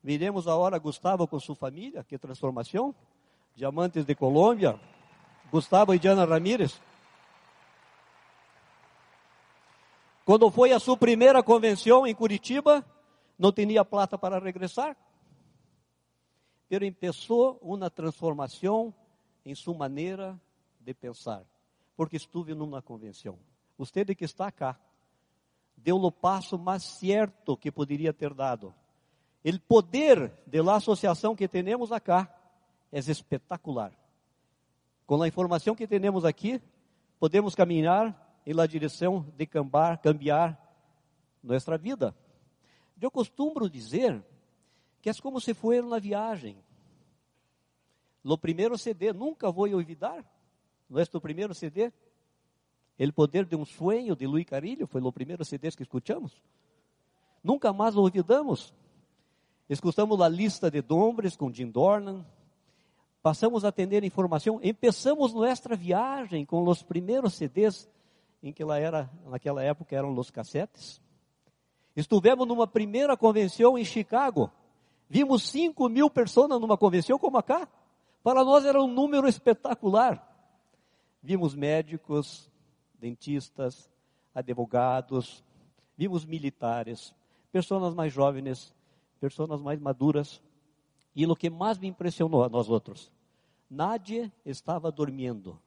[0.03, 2.93] Miremos agora Gustavo com sua família, que transformação.
[3.57, 4.79] Diamantes de Colômbia,
[5.51, 6.79] Gustavo e Diana Ramírez.
[10.23, 12.85] Quando foi a sua primeira convenção em Curitiba,
[13.35, 14.95] não tinha plata para regressar.
[16.69, 18.93] Pero começou uma transformação
[19.43, 20.39] em sua maneira
[20.79, 21.43] de pensar,
[21.95, 23.39] porque estive numa convenção.
[23.75, 24.79] Você que está cá,
[25.75, 28.71] deu o passo mais certo que poderia ter dado.
[29.43, 32.31] O poder da associação que temos acá
[32.91, 33.91] é espetacular.
[35.05, 36.61] Com a informação que temos aqui,
[37.19, 40.57] podemos caminhar em la direção de cambiar, cambiar
[41.43, 42.15] nossa vida.
[42.99, 44.23] Eu costumo dizer
[45.01, 46.57] que é como se fosse uma viagem.
[48.23, 50.25] O primeiro CD, nunca vou olvidar,
[50.89, 51.91] nosso primeiro CD,
[52.97, 56.41] El Poder de um Sueño, de Luiz Carilho, foi o primeiro CD que escutamos.
[57.43, 58.73] Nunca mais olvidamos.
[59.69, 62.25] Escutamos a lista de nombres com Jim Dornan,
[63.27, 67.85] passamos a atender informação, começamos nossa viagem com os primeiros CDs
[68.41, 71.01] em que ela era, naquela época eram os cassetes.
[71.93, 74.49] Estivemos numa primeira convenção em Chicago.
[75.09, 77.67] Vimos 5 mil pessoas numa convenção como cá.
[78.23, 80.25] Para nós era um número espetacular.
[81.21, 82.49] Vimos médicos,
[82.97, 83.91] dentistas,
[84.33, 85.43] advogados,
[85.97, 87.13] vimos militares,
[87.51, 88.73] pessoas mais jovens,
[89.19, 90.41] pessoas mais maduras.
[91.13, 93.11] E o que mais me impressionou a nós outros,
[93.69, 95.59] Nádia estava dormindo.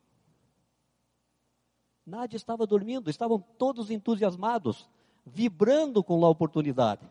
[2.05, 4.89] Nádia estava dormindo, estavam todos entusiasmados,
[5.25, 7.09] vibrando com a oportunidade.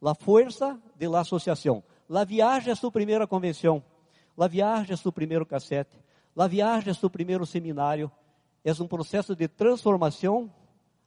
[0.00, 1.82] La força de la associação.
[2.08, 3.84] La viagem a sua primeira convenção.
[4.36, 5.96] La viagem a seu primeiro cassete.
[6.34, 8.10] La viagem a seu primeiro seminário.
[8.64, 10.52] É um processo de transformação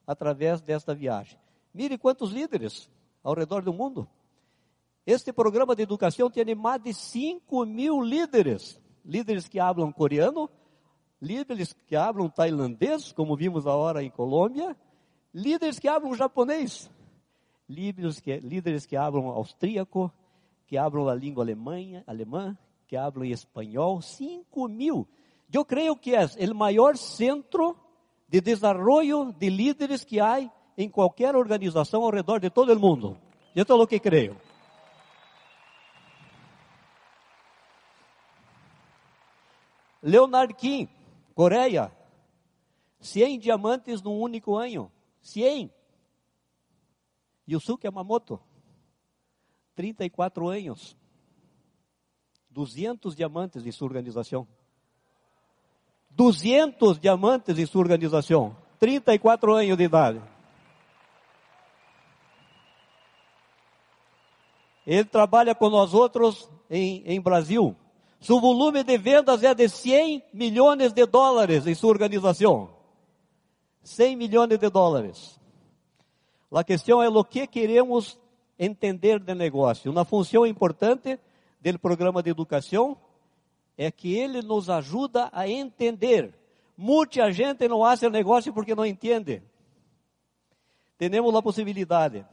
[0.06, 1.38] através desta viagem.
[1.74, 2.90] Mire quantos líderes
[3.24, 4.08] ao redor do mundo.
[5.06, 8.80] Este programa de educação tem mais de 5 mil líderes.
[9.06, 10.50] Líderes que falam coreano,
[11.22, 14.76] líderes que hablam tailandês, como vimos agora em Colômbia,
[15.34, 16.90] líderes que hablam japonês,
[17.70, 20.12] líderes que, líderes que hablam austríaco,
[20.66, 25.08] que hablam a língua alemã, alemã, que hablam espanhol, 5 mil.
[25.54, 27.78] Eu creio que é o maior centro
[28.28, 33.18] de desenvolvimento de líderes que há em qualquer organização ao redor de todo o mundo.
[33.56, 34.36] Isso é o que creio.
[40.06, 40.88] Leonard Kim,
[41.34, 41.92] Coreia,
[43.00, 44.92] 100 diamantes num único ano.
[45.20, 45.74] 100.
[47.50, 48.40] Yusuke Yamamoto,
[49.76, 50.96] 34 anos.
[52.52, 54.48] 200 diamantes em sua organização.
[56.12, 58.56] 200 diamantes em sua organização.
[58.80, 60.22] 34 anos de idade.
[64.86, 67.76] Ele trabalha com nós outros em, em Brasil.
[68.26, 72.76] Seu volume de vendas é de 100 milhões de dólares em sua organização.
[73.84, 75.40] 100 milhões de dólares.
[76.52, 78.20] A questão é o que queremos
[78.58, 79.92] entender de negócio.
[79.92, 81.20] Uma função importante
[81.62, 82.98] do programa de educação
[83.78, 86.34] é que ele nos ajuda a entender.
[86.76, 89.44] Muita gente não faz negócio porque não entende.
[90.98, 92.26] Temos a possibilidade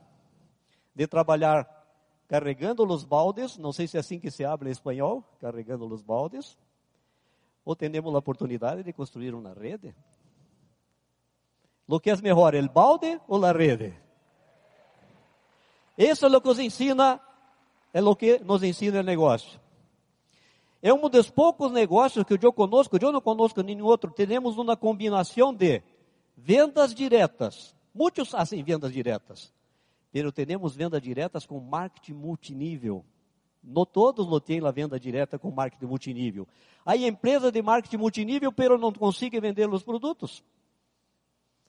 [0.95, 1.82] de trabalhar
[2.33, 6.01] carregando os baldes, não sei se é assim que se habla em espanhol, carregando os
[6.01, 6.57] baldes,
[7.63, 9.95] ou temos a oportunidade de construir uma rede.
[11.87, 13.95] O que é melhor, o balde ou a rede?
[15.99, 17.21] Isso é o que nos ensina,
[17.93, 19.61] é o que nos ensina o negócio.
[20.81, 24.75] É um dos poucos negócios que eu conosco, eu não conosco nenhum outro, temos uma
[24.75, 25.83] combinação de
[26.35, 27.77] vendas diretas.
[27.95, 29.53] Muitos fazem vendas diretas.
[30.13, 33.05] Pero temos vendas diretas com marketing multinível.
[33.63, 36.49] No todos lo tem a venda direta com marketing multinível.
[36.85, 40.45] Aí empresa de marketing multinível, pero não conseguem vender os produtos.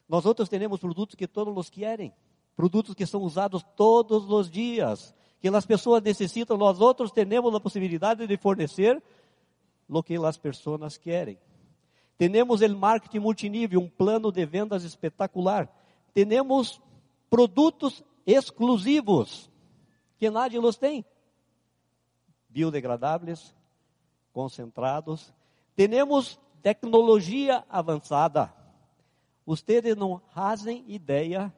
[0.10, 2.12] Nós outros temos produtos que todos os querem,
[2.56, 7.60] produtos que são usados todos os dias, que as pessoas necessitam, nós outros temos a
[7.60, 9.02] possibilidade de fornecer
[9.88, 11.38] o que as pessoas querem.
[12.18, 15.70] Temos o marketing multinível, um plano de vendas espetacular.
[16.14, 16.82] Temos
[17.30, 19.50] produtos exclusivos,
[20.18, 21.06] que nadie los tem.
[22.50, 23.56] Biodegradáveis,
[24.32, 25.34] concentrados.
[25.76, 28.54] Temos tecnologia avançada.
[29.46, 31.54] Ustedes não fazem ideia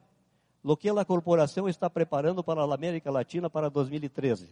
[0.63, 4.49] do que a corporação está preparando para a América Latina para 2013.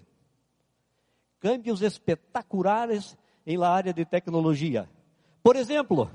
[1.39, 4.87] Câmbios espetaculares em la área de tecnologia.
[5.41, 6.09] Por exemplo,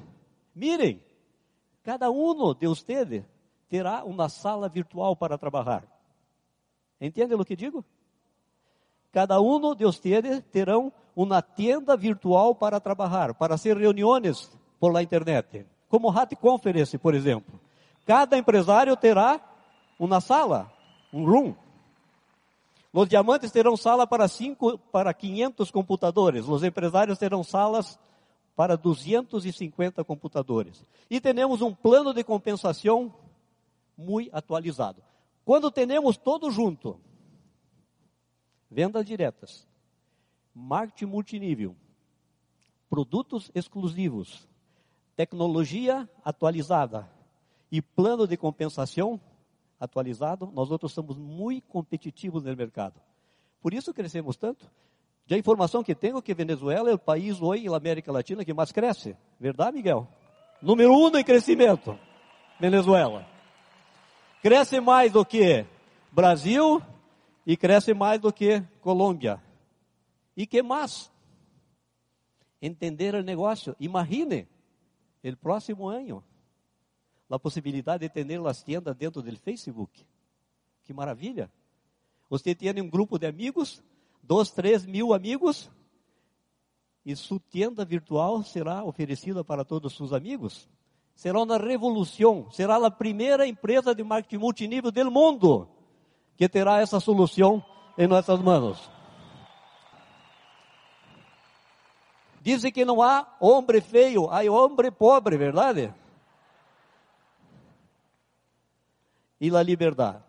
[0.54, 1.02] mirem,
[1.82, 3.24] cada um de ustedes
[3.68, 5.84] terá uma sala virtual para trabalhar.
[7.00, 7.84] Entende o que digo?
[9.12, 15.02] Cada um de vocês terão uma tenda virtual para trabalhar, para hacer reuniões por la
[15.02, 17.58] internet, como Hat Conference, por exemplo.
[18.06, 19.40] Cada empresário terá
[19.98, 20.72] uma sala,
[21.12, 21.54] um room.
[22.92, 26.48] Os diamantes terão sala para cinco, para 500 computadores.
[26.48, 27.98] Os empresários terão salas
[28.56, 30.84] para 250 computadores.
[31.08, 33.12] E temos um plano de compensação
[33.98, 35.02] muito atualizado.
[35.44, 37.00] Quando temos todo junto,
[38.70, 39.66] vendas diretas,
[40.54, 41.76] marketing multinível,
[42.88, 44.48] produtos exclusivos,
[45.16, 47.10] tecnologia atualizada
[47.72, 49.20] e plano de compensação
[49.80, 53.00] atualizado, nós outros somos muito competitivos no mercado.
[53.60, 54.70] Por isso crescemos tanto.
[55.26, 58.54] De a informação que tenho que Venezuela é o país hoje na América Latina que
[58.54, 59.16] mais cresce.
[59.38, 60.08] Verdade, Miguel?
[60.62, 61.98] Número um em crescimento.
[62.58, 63.37] Venezuela.
[64.40, 65.66] Cresce mais do que
[66.12, 66.80] Brasil
[67.44, 69.42] e cresce mais do que Colômbia.
[70.36, 71.10] E que mais?
[72.62, 73.74] Entender o negócio.
[73.80, 74.46] Imagine,
[75.24, 76.22] o próximo ano,
[77.28, 80.06] a possibilidade de ter as tiendas dentro do Facebook.
[80.84, 81.50] Que maravilha!
[82.30, 83.82] Você tem um grupo de amigos,
[84.22, 85.68] dois, três mil amigos,
[87.04, 90.68] e sua tienda virtual será oferecida para todos os seus amigos
[91.18, 95.68] será uma revolução, será a primeira empresa de marketing multinível do mundo
[96.36, 97.60] que terá essa solução
[97.98, 98.88] em nossas mãos.
[102.40, 105.92] Dizem que não há homem feio, há homem pobre, verdade?
[109.40, 110.22] E a liberdade.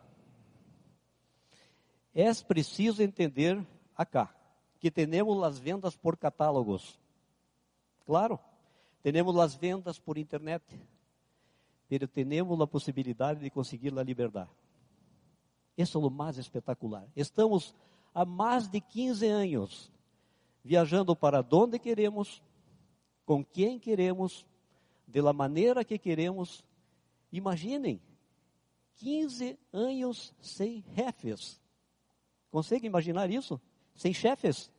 [2.16, 3.64] É preciso entender
[3.96, 4.34] acá
[4.80, 7.00] que temos as vendas por catálogos.
[8.08, 8.40] Claro.
[9.02, 10.64] Temos as vendas por internet,
[11.88, 14.50] pero temos a possibilidade de conseguir a liberdade.
[15.78, 17.08] Isso é o mais espetacular.
[17.16, 17.74] Estamos
[18.14, 19.92] há mais de 15 anos
[20.64, 22.42] viajando para onde queremos,
[23.26, 24.46] com quem queremos
[25.08, 26.64] de la maneira que queremos.
[27.32, 28.02] Imaginem,
[28.96, 31.60] 15 anos sem chefes.
[32.52, 33.60] Consegue imaginar isso?
[33.96, 34.72] Sem chefes?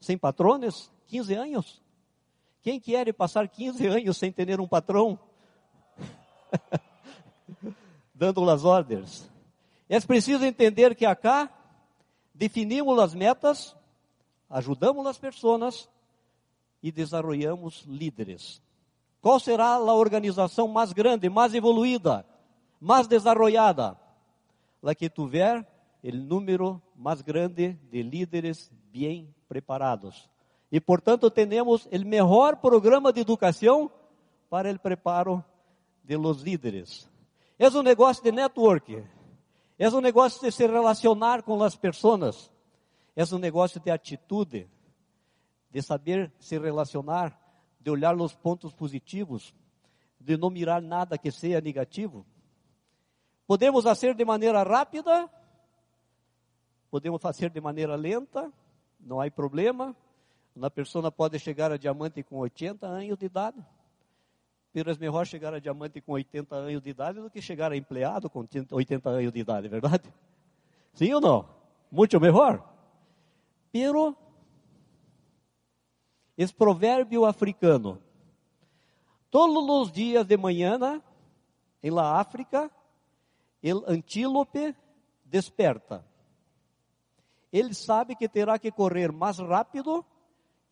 [0.00, 0.90] Sem patrones?
[1.06, 1.81] 15 anos?
[2.62, 5.18] Quem quer passar 15 anos sem ter um patrão?
[8.14, 9.28] Dando as ordens.
[9.88, 11.50] É preciso entender que acá
[12.32, 13.76] definimos as metas,
[14.48, 15.88] ajudamos as pessoas
[16.82, 18.62] e desenvolvemos líderes.
[19.20, 22.24] Qual será a organização mais grande, mais evoluída,
[22.80, 23.98] mais desarrollada?
[24.80, 25.66] La que tiver
[26.02, 30.28] o número mais grande de líderes bem preparados.
[30.72, 33.92] E, portanto, temos o melhor programa de educação
[34.48, 35.44] para o preparo
[36.02, 37.06] de los líderes.
[37.58, 39.04] É um negócio de network.
[39.78, 42.50] É um negócio de se relacionar com as pessoas.
[43.14, 44.66] É um negócio de atitude,
[45.70, 47.38] de saber se relacionar
[47.78, 49.54] de olhar os pontos positivos,
[50.18, 52.24] de não mirar nada que seja negativo.
[53.46, 55.28] Podemos fazer de maneira rápida,
[56.90, 58.50] podemos fazer de maneira lenta,
[58.98, 59.94] não há problema.
[60.54, 63.64] Uma pessoa pode chegar a diamante com 80 anos de idade.
[64.74, 68.30] É melhor chegar a diamante com 80 anos de idade do que chegar a empleado
[68.30, 70.12] com 80 anos de idade, verdade?
[70.94, 71.48] Sim ou não?
[71.90, 72.66] Muito melhor.
[73.70, 74.16] Pero
[76.36, 78.02] esse provérbio africano.
[79.30, 81.02] Todos os dias de manhã,
[81.82, 82.70] em la África,
[83.62, 84.74] o antílope
[85.24, 86.04] desperta.
[87.52, 90.04] Ele sabe que terá que correr mais rápido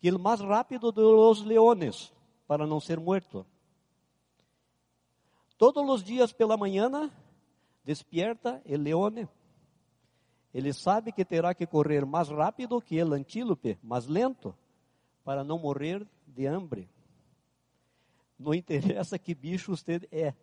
[0.01, 2.11] que o mais rápido dos leones,
[2.47, 3.45] para não ser morto.
[5.59, 7.11] Todos os dias pela manhã,
[7.85, 9.29] despierta o leone.
[10.51, 14.55] Ele sabe que terá que correr mais rápido que o antílope, mais lento
[15.23, 16.89] para não morrer de hambre.
[18.39, 20.33] Não interessa que bicho você é,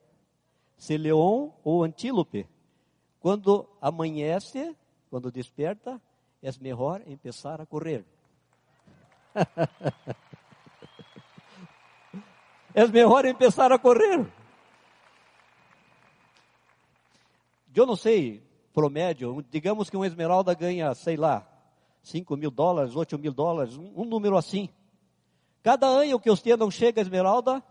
[0.76, 2.48] se leão ou antílope.
[3.18, 4.76] Quando amanhece,
[5.10, 6.00] quando desperta,
[6.40, 8.04] é melhor começar a correr.
[12.74, 14.26] É melhor começar a correr.
[17.74, 18.42] Eu não sei,
[18.74, 21.46] promédio, digamos que uma esmeralda ganha, sei lá,
[22.02, 24.68] 5 mil dólares, 8 mil dólares, um, um número assim.
[25.62, 27.62] Cada ano que você não chega a esmeralda,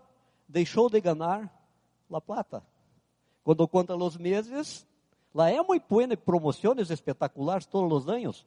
[0.48, 1.52] deixou de ganhar
[2.10, 2.64] la plata.
[3.44, 4.86] Quando conta os meses,
[5.34, 8.46] lá é muito buena promoções espetaculares todos os anos,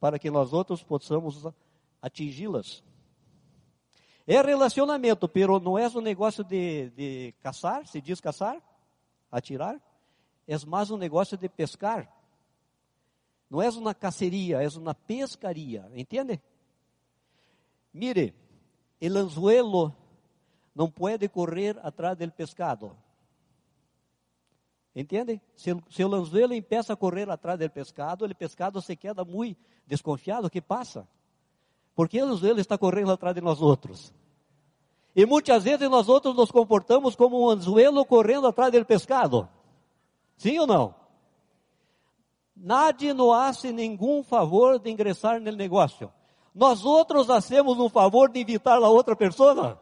[0.00, 1.46] para que nós outros possamos
[2.00, 2.82] atingi-las.
[4.26, 8.60] É relacionamento, pero não é um negócio de, de caçar, se diz caçar,
[9.30, 9.80] atirar,
[10.48, 12.12] é mais um negócio de pescar.
[13.48, 16.40] Não é uma caceria, é uma pescaria, entende?
[17.92, 18.34] Mire,
[19.00, 19.94] el anzuelo
[20.74, 22.96] não pode correr atrás do pescado.
[24.94, 25.40] Entende?
[25.54, 29.60] Se, se o anzuelo empieza a correr atrás do pescado, o pescado se queda muito
[29.86, 31.06] desconfiado, que passa?
[31.96, 34.12] Porque o anzuelo está correndo atrás de nós outros.
[35.16, 39.48] E muitas vezes nós outros nos comportamos como um anzuelo correndo atrás do pescado.
[40.36, 40.94] Sim ou não?
[42.54, 46.12] Nadie nos hace nenhum favor de ingressar no negócio.
[46.54, 49.80] Nós outros hacemos um favor de invitar a outra pessoa?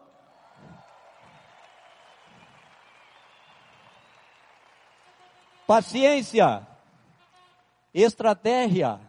[5.66, 6.64] Paciência,
[7.92, 9.00] estratégia,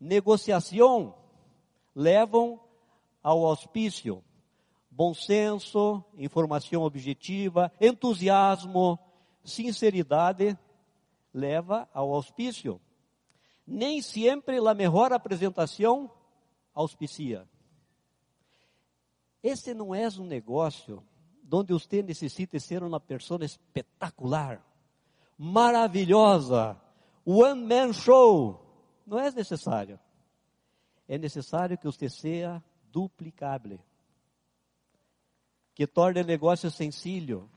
[0.00, 1.14] negociação
[1.96, 2.60] levam
[3.22, 4.22] ao auspício.
[4.90, 8.98] Bom senso, informação objetiva, entusiasmo,
[9.42, 10.56] sinceridade
[11.32, 12.78] leva ao auspício.
[13.66, 16.10] Nem sempre a melhor apresentação
[16.74, 17.48] auspicia.
[19.42, 21.02] Esse não é um negócio
[21.50, 24.64] onde você necessita ser uma pessoa espetacular,
[25.38, 26.80] maravilhosa,
[27.24, 28.60] one man show.
[29.06, 29.98] Não é necessário.
[31.08, 33.78] É necessário que você seja duplicável.
[35.74, 37.48] Que torne o negócio sencillo.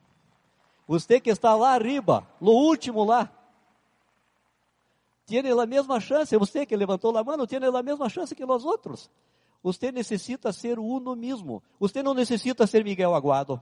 [0.87, 3.31] Você que está lá arriba, no último lá,
[5.25, 8.65] tem a mesma chance, você que levantou a mão, tem a mesma chance que nós
[8.65, 9.09] outros.
[9.61, 11.61] Você necessita ser uno mesmo.
[11.79, 13.61] Você não necessita ser Miguel Aguado.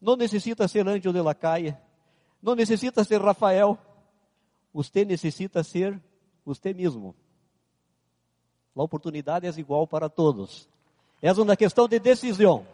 [0.00, 1.76] Não necessita ser Ângelo de la Calle.
[2.42, 3.78] Não necessita ser Rafael.
[4.74, 5.98] Você necessita ser
[6.44, 7.14] você mesmo.
[8.74, 10.68] A oportunidade é igual para todos.
[11.20, 12.66] É uma questão de decisão.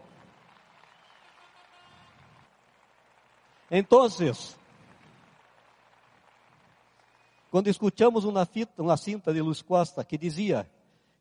[3.70, 4.07] Então,
[7.51, 10.68] quando escutamos uma, fita, uma cinta de Luz Costa que dizia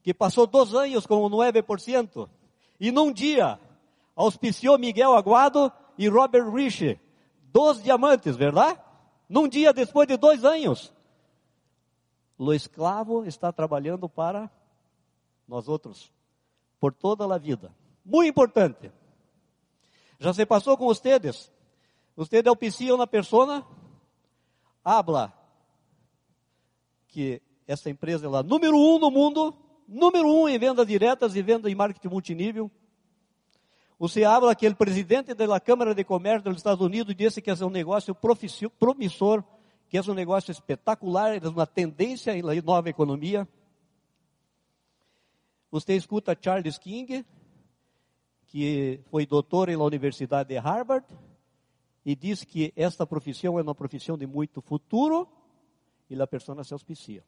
[0.03, 2.29] que passou dois anos com o 9%
[2.79, 3.59] e num dia
[4.15, 6.99] auspiciou Miguel Aguado e Robert Rich,
[7.51, 8.79] dos diamantes, verdade?
[9.27, 10.93] Num dia depois de dois anos.
[12.37, 14.49] O escravo está trabalhando para
[15.47, 16.11] nós outros,
[16.79, 17.73] por toda a vida.
[18.03, 18.91] Muito importante.
[20.19, 21.51] Já se passou com ustedes?
[22.15, 23.65] Usted auspicia uma pessoa,
[24.83, 25.31] habla
[27.07, 29.53] que essa empresa é a número um no mundo,
[29.87, 32.71] número um em vendas diretas e venda em marketing multinível.
[33.99, 37.53] Você habla que o presidente da Câmara de Comércio dos Estados Unidos disse que é
[37.53, 39.43] um negócio promissor,
[39.89, 43.47] que é um negócio espetacular, é uma tendência na nova economia.
[45.69, 47.25] Você escuta Charles King,
[48.47, 51.05] que foi doutor na Universidade de Harvard,
[52.05, 55.27] e diz que esta profissão é uma profissão de muito futuro,
[56.09, 57.23] e a pessoa se auspicia.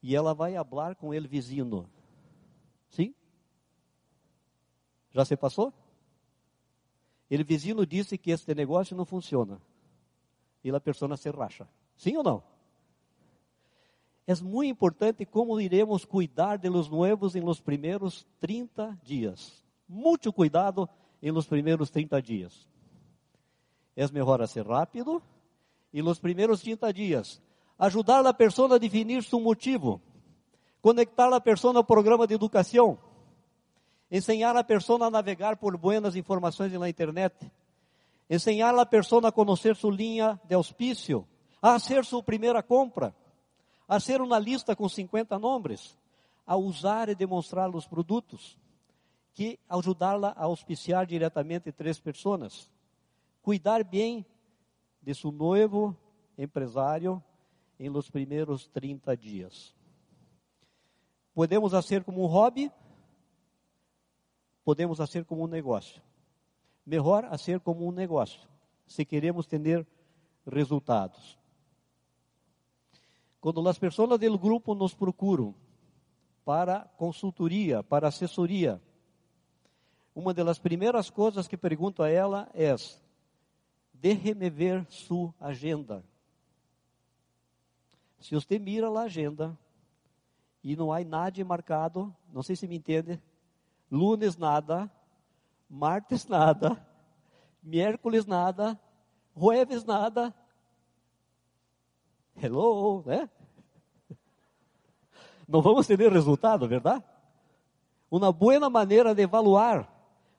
[0.00, 1.88] E ela vai falar com ele vizinho.
[2.88, 3.14] Sim?
[5.10, 5.72] Já se passou?
[7.28, 9.60] Ele vizinho disse que este negócio não funciona.
[10.62, 11.68] E a pessoa se racha.
[11.96, 12.51] Sim ou não?
[14.26, 19.64] É muito importante como iremos cuidar de los nuevos em los primeiros 30 dias.
[19.88, 20.88] Muito cuidado
[21.20, 22.68] em los primeiros 30 dias.
[23.96, 25.22] É melhor ser rápido
[25.92, 27.42] e nos primeiros 30 dias.
[27.78, 30.00] Ajudar a pessoa a definir seu motivo,
[30.80, 32.98] conectar a pessoa ao programa de educação,
[34.10, 37.50] ensinar a pessoa a navegar por buenas informações na internet,
[38.30, 41.26] ensinar a pessoa a conhecer sua linha de auspício,
[41.60, 43.14] a fazer sua primeira compra,
[43.88, 45.96] a ser uma lista com 50 nomes,
[46.46, 48.58] a usar e demonstrar os produtos
[49.34, 52.70] que ajudá-la a auspiciar diretamente três pessoas.
[53.42, 54.24] Cuidar bem
[55.00, 55.96] de seu noivo
[56.36, 57.22] empresário
[57.78, 59.74] em los primeiros 30 dias.
[61.34, 62.70] Podemos fazer como um hobby,
[64.64, 66.02] podemos fazer como um negócio.
[66.84, 68.48] Melhor fazer como um negócio,
[68.86, 69.86] se queremos ter
[70.46, 71.38] resultados.
[73.42, 75.52] Quando as pessoas do grupo nos procuram
[76.44, 78.80] para consultoria, para assessoria,
[80.14, 82.72] uma das primeiras coisas que pergunto a ela é:
[83.92, 86.04] déjeme ver sua agenda.
[88.20, 89.58] Se você mira a agenda
[90.62, 93.20] e não há nada marcado, não sei se me entende,
[93.90, 94.88] lunes nada,
[95.68, 96.80] martes nada,
[97.60, 98.80] miércoles nada,
[99.36, 100.32] jueves nada.
[102.36, 103.28] Hello, né?
[105.46, 107.04] Não vamos ter resultado, verdade?
[108.10, 109.88] Uma boa maneira de evaluar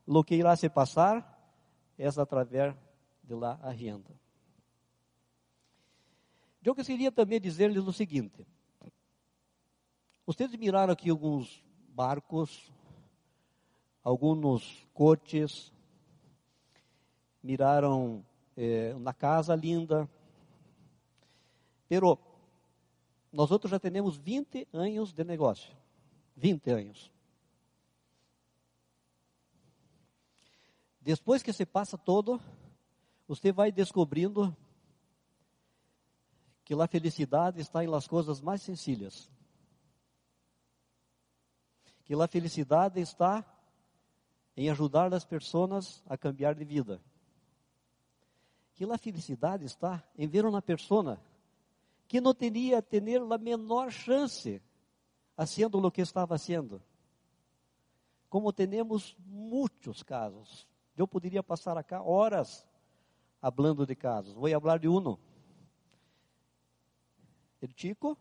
[0.08, 1.34] lo que irá se passar
[1.98, 2.76] é através
[3.24, 4.12] de la agenda.
[6.64, 8.46] Eu queria também dizer-lhes o seguinte:
[10.26, 12.72] vocês miraram aqui alguns barcos,
[14.04, 15.74] alguns coches,
[17.41, 18.24] miraram
[18.56, 20.10] eh, uma casa linda,
[21.94, 22.18] pero
[23.32, 25.72] nós outros já temos 20 anos de negócio,
[26.36, 27.12] 20 anos.
[31.00, 32.41] Depois que se passa todo,
[33.28, 34.58] você vai descobrindo
[36.66, 39.30] que a felicidade está em las coisas mais sencillas.
[42.06, 43.46] Que a felicidade está
[44.58, 47.00] em ajudar as pessoas a cambiar de vida.
[48.74, 51.22] Que a felicidade está em ver uma pessoa
[52.14, 54.61] que não teria ter a menor chance
[55.36, 56.80] haciendo o que estava haciendo.
[58.30, 62.68] Como temos muitos casos eu poderia passar acá horas
[63.41, 64.36] falando de casos.
[64.36, 65.18] Vou falar de um.
[67.59, 68.16] El chico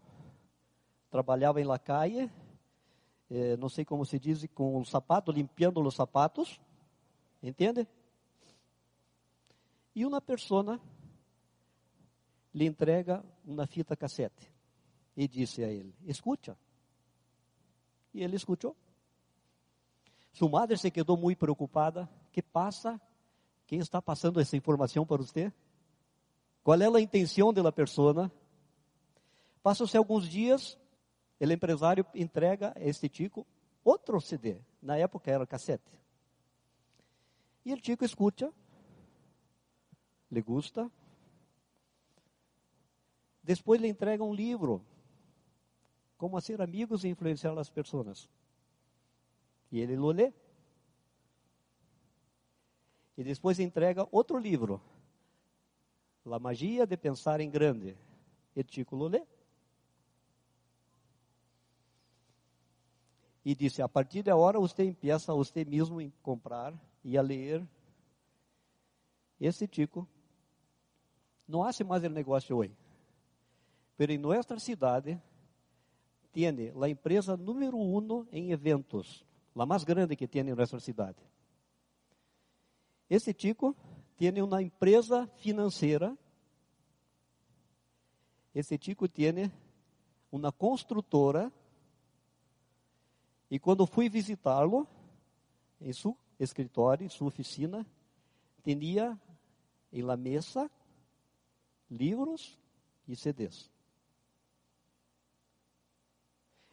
[1.11, 1.79] trabalhava em la
[3.29, 6.59] eh, não sei como se diz, com o sapato, limpiando os sapatos,
[7.43, 7.87] entende?
[9.95, 10.81] E uma pessoa
[12.55, 14.53] lhe entrega uma fita cassete
[15.17, 16.57] e disse a ele: Escuta.
[18.13, 18.77] E ele escutou.
[20.33, 23.01] Sua madre se quedou muito preocupada que passa?
[23.67, 25.53] Quem está passando essa informação para você?
[26.63, 28.31] Qual é a intenção da pessoa?
[29.63, 30.79] Passam-se alguns dias,
[31.41, 33.47] o empresário entrega a este tico
[33.85, 34.59] outro CD.
[34.81, 35.91] Na época era cassete.
[37.65, 38.53] E o tico escuta,
[40.31, 40.91] lhe gusta.
[43.43, 44.85] Depois lhe entrega um livro,
[46.17, 48.29] como ser amigos e influenciar as pessoas.
[49.71, 50.33] E ele lo lê.
[53.17, 54.81] E depois entrega outro livro,
[56.25, 57.97] La Magia de Pensar em Grande.
[58.55, 59.27] E lo lê.
[63.45, 66.73] E disse, a partir de agora você empieza você mesmo a comprar
[67.03, 67.67] e a ler
[69.41, 70.07] esse chico
[71.49, 72.77] não hace mais o negócio hoje.
[73.97, 75.21] Pero em nossa cidade,
[76.33, 79.25] tiene a empresa número uno em eventos,
[79.55, 81.19] a mais grande que tem em nossa cidade.
[83.09, 83.77] Esse chico
[84.17, 86.17] tem uma empresa financeira.
[88.55, 89.53] Esse chico tem
[90.31, 91.53] uma construtora.
[93.51, 94.89] E quando fui visitá-lo,
[95.79, 97.87] em seu escritório, em sua oficina,
[98.65, 99.21] tinha
[99.93, 100.71] em la mesa
[101.91, 102.59] livros
[103.07, 103.72] e CDs.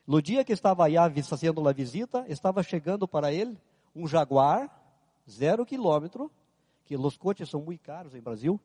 [0.10, 3.56] No dia que estava aí fazendo a visita, estava chegando para ele
[3.96, 4.68] um Jaguar,
[5.30, 6.32] zero quilômetro,
[6.84, 8.60] que os coches são muito caros em Brasil,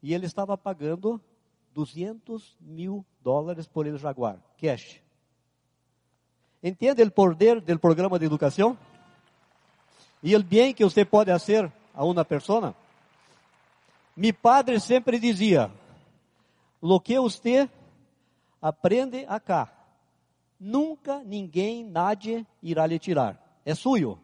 [0.00, 1.20] e ele estava pagando
[1.72, 5.00] 200 mil dólares por ele Jaguar, cash.
[6.62, 8.78] Entende o poder do programa de educação?
[10.22, 12.72] E o bem que você pode fazer a uma pessoa?
[14.16, 15.72] Mi padre sempre dizia:
[16.80, 17.68] lo que você
[18.62, 19.73] aprende acá,
[20.58, 23.60] nunca ninguém, nadie irá lhe tirar.
[23.64, 24.18] É suyo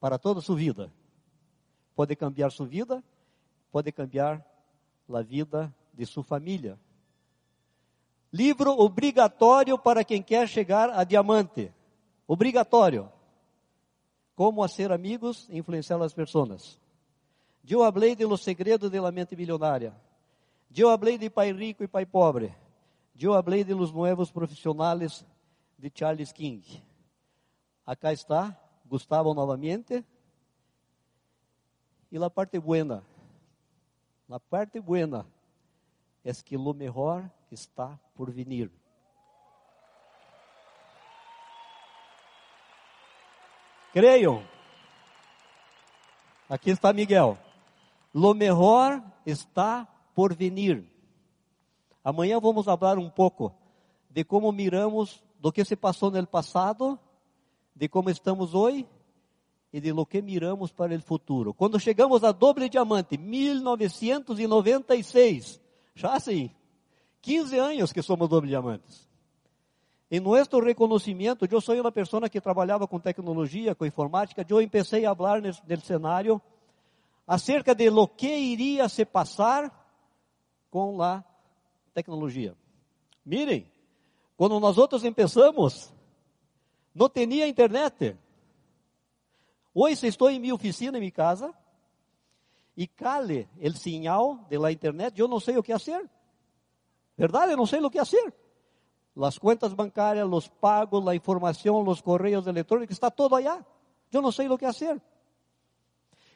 [0.00, 0.92] para toda a sua vida.
[1.94, 3.02] Pode cambiar sua vida,
[3.70, 4.44] pode cambiar
[5.12, 6.78] a vida de sua família.
[8.32, 11.72] Livro obrigatório para quem quer chegar a diamante.
[12.26, 13.12] Obrigatório.
[14.34, 16.80] Como ser amigos e influenciar as pessoas.
[17.68, 19.94] Eu hablei de los segredos de la mente milionária.
[20.74, 22.54] Eu hablei de pai rico e pai pobre.
[23.18, 25.24] Eu hablei de los nuevos profissionais
[25.78, 26.62] de Charles King.
[27.84, 30.04] Acá está Gustavo novamente.
[32.10, 33.02] E a parte buena.
[34.28, 35.26] A parte buena
[36.24, 38.70] é que lo mejor está por venir.
[43.92, 44.42] Creiam.
[46.48, 47.38] Aqui está Miguel.
[48.12, 50.91] Lo mejor está por venir.
[52.04, 53.54] Amanhã vamos falar um pouco
[54.10, 56.98] de como miramos do que se passou no passado,
[57.74, 58.86] de como estamos hoje
[59.72, 61.54] e de lo que miramos para o futuro.
[61.54, 65.58] Quando chegamos a doble diamante, 1996,
[65.94, 66.50] já assim,
[67.22, 69.08] 15 anos que somos doble diamantes.
[70.10, 75.06] Em nosso reconhecimento, eu sou uma pessoa que trabalhava com tecnologia, com informática, eu comecei
[75.06, 75.50] a falar no
[75.80, 76.38] cenário
[77.26, 79.72] acerca de lo que iria se passar
[80.70, 81.24] com a
[81.94, 82.56] tecnologia.
[83.24, 83.70] Mirem,
[84.36, 85.92] quando nós outros começamos,
[86.94, 88.16] não tinha internet.
[89.74, 91.54] Hoje estou em minha oficina, em minha casa,
[92.76, 96.08] e cale o sinal de la internet, eu não sei o que fazer.
[97.16, 98.34] Verdade, eu não sei o que fazer.
[99.20, 103.64] As contas bancárias, os pagos, a informação, os correios eletrônicos, está todo allá.
[104.10, 105.00] Eu não sei o que fazer.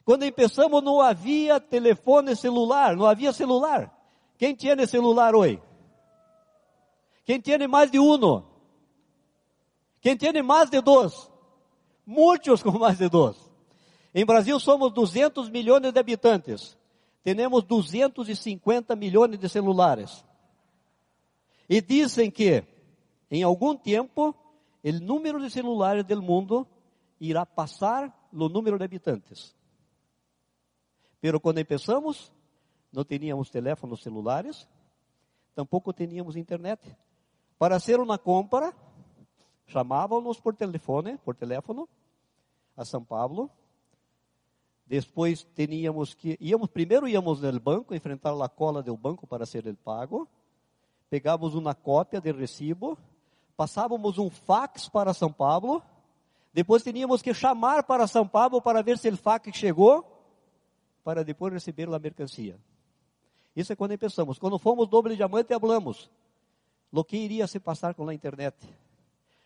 [0.05, 3.96] Quando começamos não havia telefone celular, não havia celular.
[4.39, 5.61] Quem tinha celular hoje?
[7.25, 8.45] Quem tem mais de um?
[10.01, 11.31] Quem tem mais de dois?
[12.07, 13.37] Muitos com mais de dois.
[14.15, 16.79] Em Brasil somos 200 milhões de habitantes.
[17.25, 20.25] Temos 250 milhões de celulares.
[21.69, 22.63] E dizem que,
[23.29, 24.35] em algum tempo,
[24.85, 26.67] o número de celulares do mundo
[27.21, 29.57] irá passar o número de habitantes.
[31.21, 32.33] Pero quando começamos,
[32.93, 34.69] não tínhamos teléfonos celulares,
[35.55, 36.81] tampouco tínhamos internet.
[37.59, 38.75] Para fazer uma compra,
[39.67, 41.89] chamávamos por telefone, por teléfono,
[42.77, 43.51] a São Paulo.
[44.87, 49.67] Depois teníamos que, íamos, primeiro íamos no banco, enfrentar a cola do banco para ser
[49.67, 50.29] o pago.
[51.09, 52.97] Pegávamos uma cópia de recibo,
[53.57, 55.83] passávamos um fax para São Paulo.
[56.53, 60.05] Depois teníamos que chamar para São Paulo para ver se o fax chegou,
[61.03, 62.59] para depois receber a mercancia.
[63.57, 64.39] Isso é quando pensamos.
[64.39, 66.11] Quando fomos doble diamante, hablamos
[66.93, 68.57] lo que iria se passar com a internet,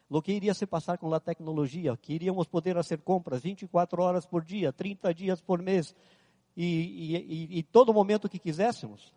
[0.09, 4.27] lo que iria se passar com a tecnologia, que iríamos poder fazer compras 24 horas
[4.27, 5.95] por dia, 30 dias por mês,
[6.57, 9.15] e, e, e, todo momento que quiséssemos.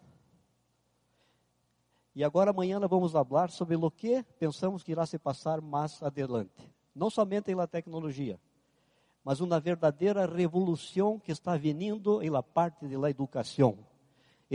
[2.15, 6.01] E agora amanhã nós vamos falar sobre o que pensamos que irá se passar mais
[6.01, 6.53] adelante.
[6.95, 8.39] Não somente em la tecnologia,
[9.23, 13.77] mas uma verdadeira revolução que está vindo em la parte de la educação.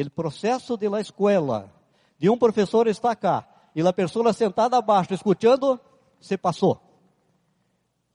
[0.01, 1.73] O processo de la escola,
[2.19, 5.79] de um professor está cá, e a pessoa sentada abaixo, escutando,
[6.21, 6.81] se passou.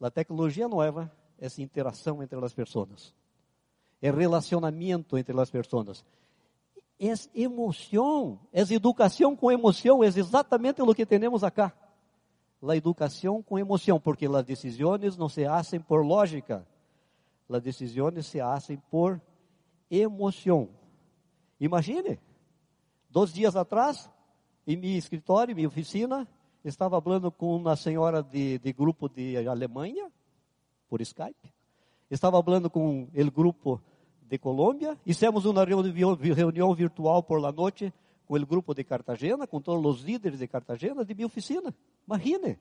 [0.01, 3.13] A tecnologia nova é essa interação entre as pessoas.
[4.01, 6.05] É relacionamento entre as pessoas.
[6.99, 11.73] É emoção, é educação com emoção, é exatamente o que temos acá.
[12.65, 16.65] A educação com emoção, porque as decisões não se fazem por lógica,
[17.49, 19.21] as decisões se fazem por
[19.91, 20.69] emoção.
[21.63, 22.19] Imagine,
[23.09, 24.09] dois dias atrás,
[24.67, 26.27] em meu escritório, minha oficina,
[26.61, 30.11] estava falando com uma senhora de, de grupo de Alemanha,
[30.89, 31.53] por Skype.
[32.11, 33.81] Estava falando com o grupo
[34.23, 34.99] de Colômbia.
[35.05, 37.93] Hicimos uma reunião virtual por la noite
[38.27, 41.73] com o grupo de Cartagena, com todos os líderes de Cartagena, de minha oficina.
[42.05, 42.59] Imagine.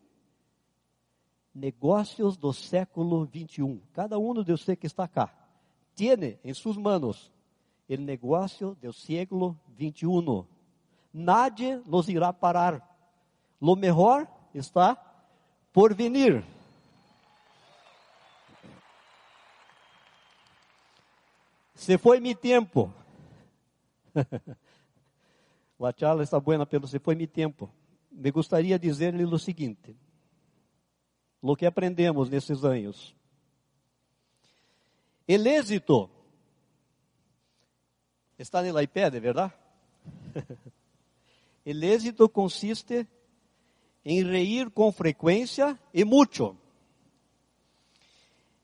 [1.53, 3.80] Negócios do século 21.
[3.92, 5.34] Cada um de vocês que está cá,
[5.96, 7.32] tem em suas mãos
[7.97, 10.47] o negócio do século 21.
[11.12, 12.82] Nadie nos irá parar.
[13.61, 14.97] Lo melhor está
[15.72, 16.45] por vir.
[21.74, 22.93] Se foi mi tempo.
[25.84, 27.68] A charla está buena, pero se foi mi tempo.
[28.09, 29.97] Me gostaria de dizer-lhe o seguinte:
[31.40, 33.16] o que aprendemos nesses anos.
[35.26, 36.09] El êxito
[38.43, 39.53] está no iPad, é verdade?
[41.64, 43.07] El êxito consiste
[44.05, 46.57] em reír com frequência e muito,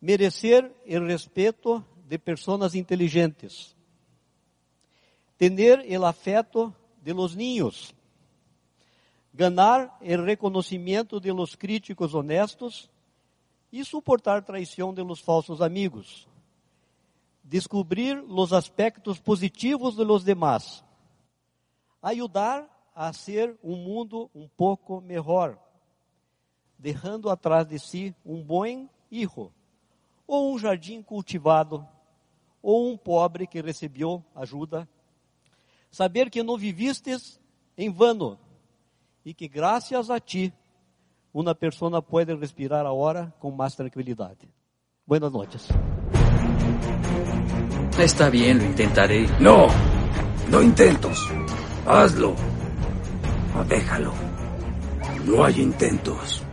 [0.01, 3.76] merecer o respeito de pessoas inteligentes,
[5.37, 7.95] tener el afeto de los niños,
[9.33, 12.91] ganar el reconocimiento de los críticos honestos
[13.72, 16.28] e suportar traição de los falsos amigos,
[17.49, 20.84] descobrir los aspectos positivos de los demás,
[22.03, 25.59] ayudar a ser um mundo um pouco melhor,
[26.78, 29.51] deixando atrás de si um bom hijo,
[30.26, 31.86] ou um jardim cultivado
[32.61, 34.86] ou um pobre que recebeu ajuda.
[35.90, 37.40] Saber que não vivistes
[37.78, 38.38] em vano
[39.24, 40.53] e que graças a ti
[41.32, 44.53] uma pessoa pode respirar a hora com mais tranquilidade.
[45.07, 45.68] Buenas noches.
[47.99, 49.28] Está bien, lo intentaré.
[49.40, 49.66] No,
[50.49, 51.28] no intentos.
[51.84, 52.36] Hazlo.
[53.59, 54.12] O déjalo.
[55.26, 56.44] No hay intentos.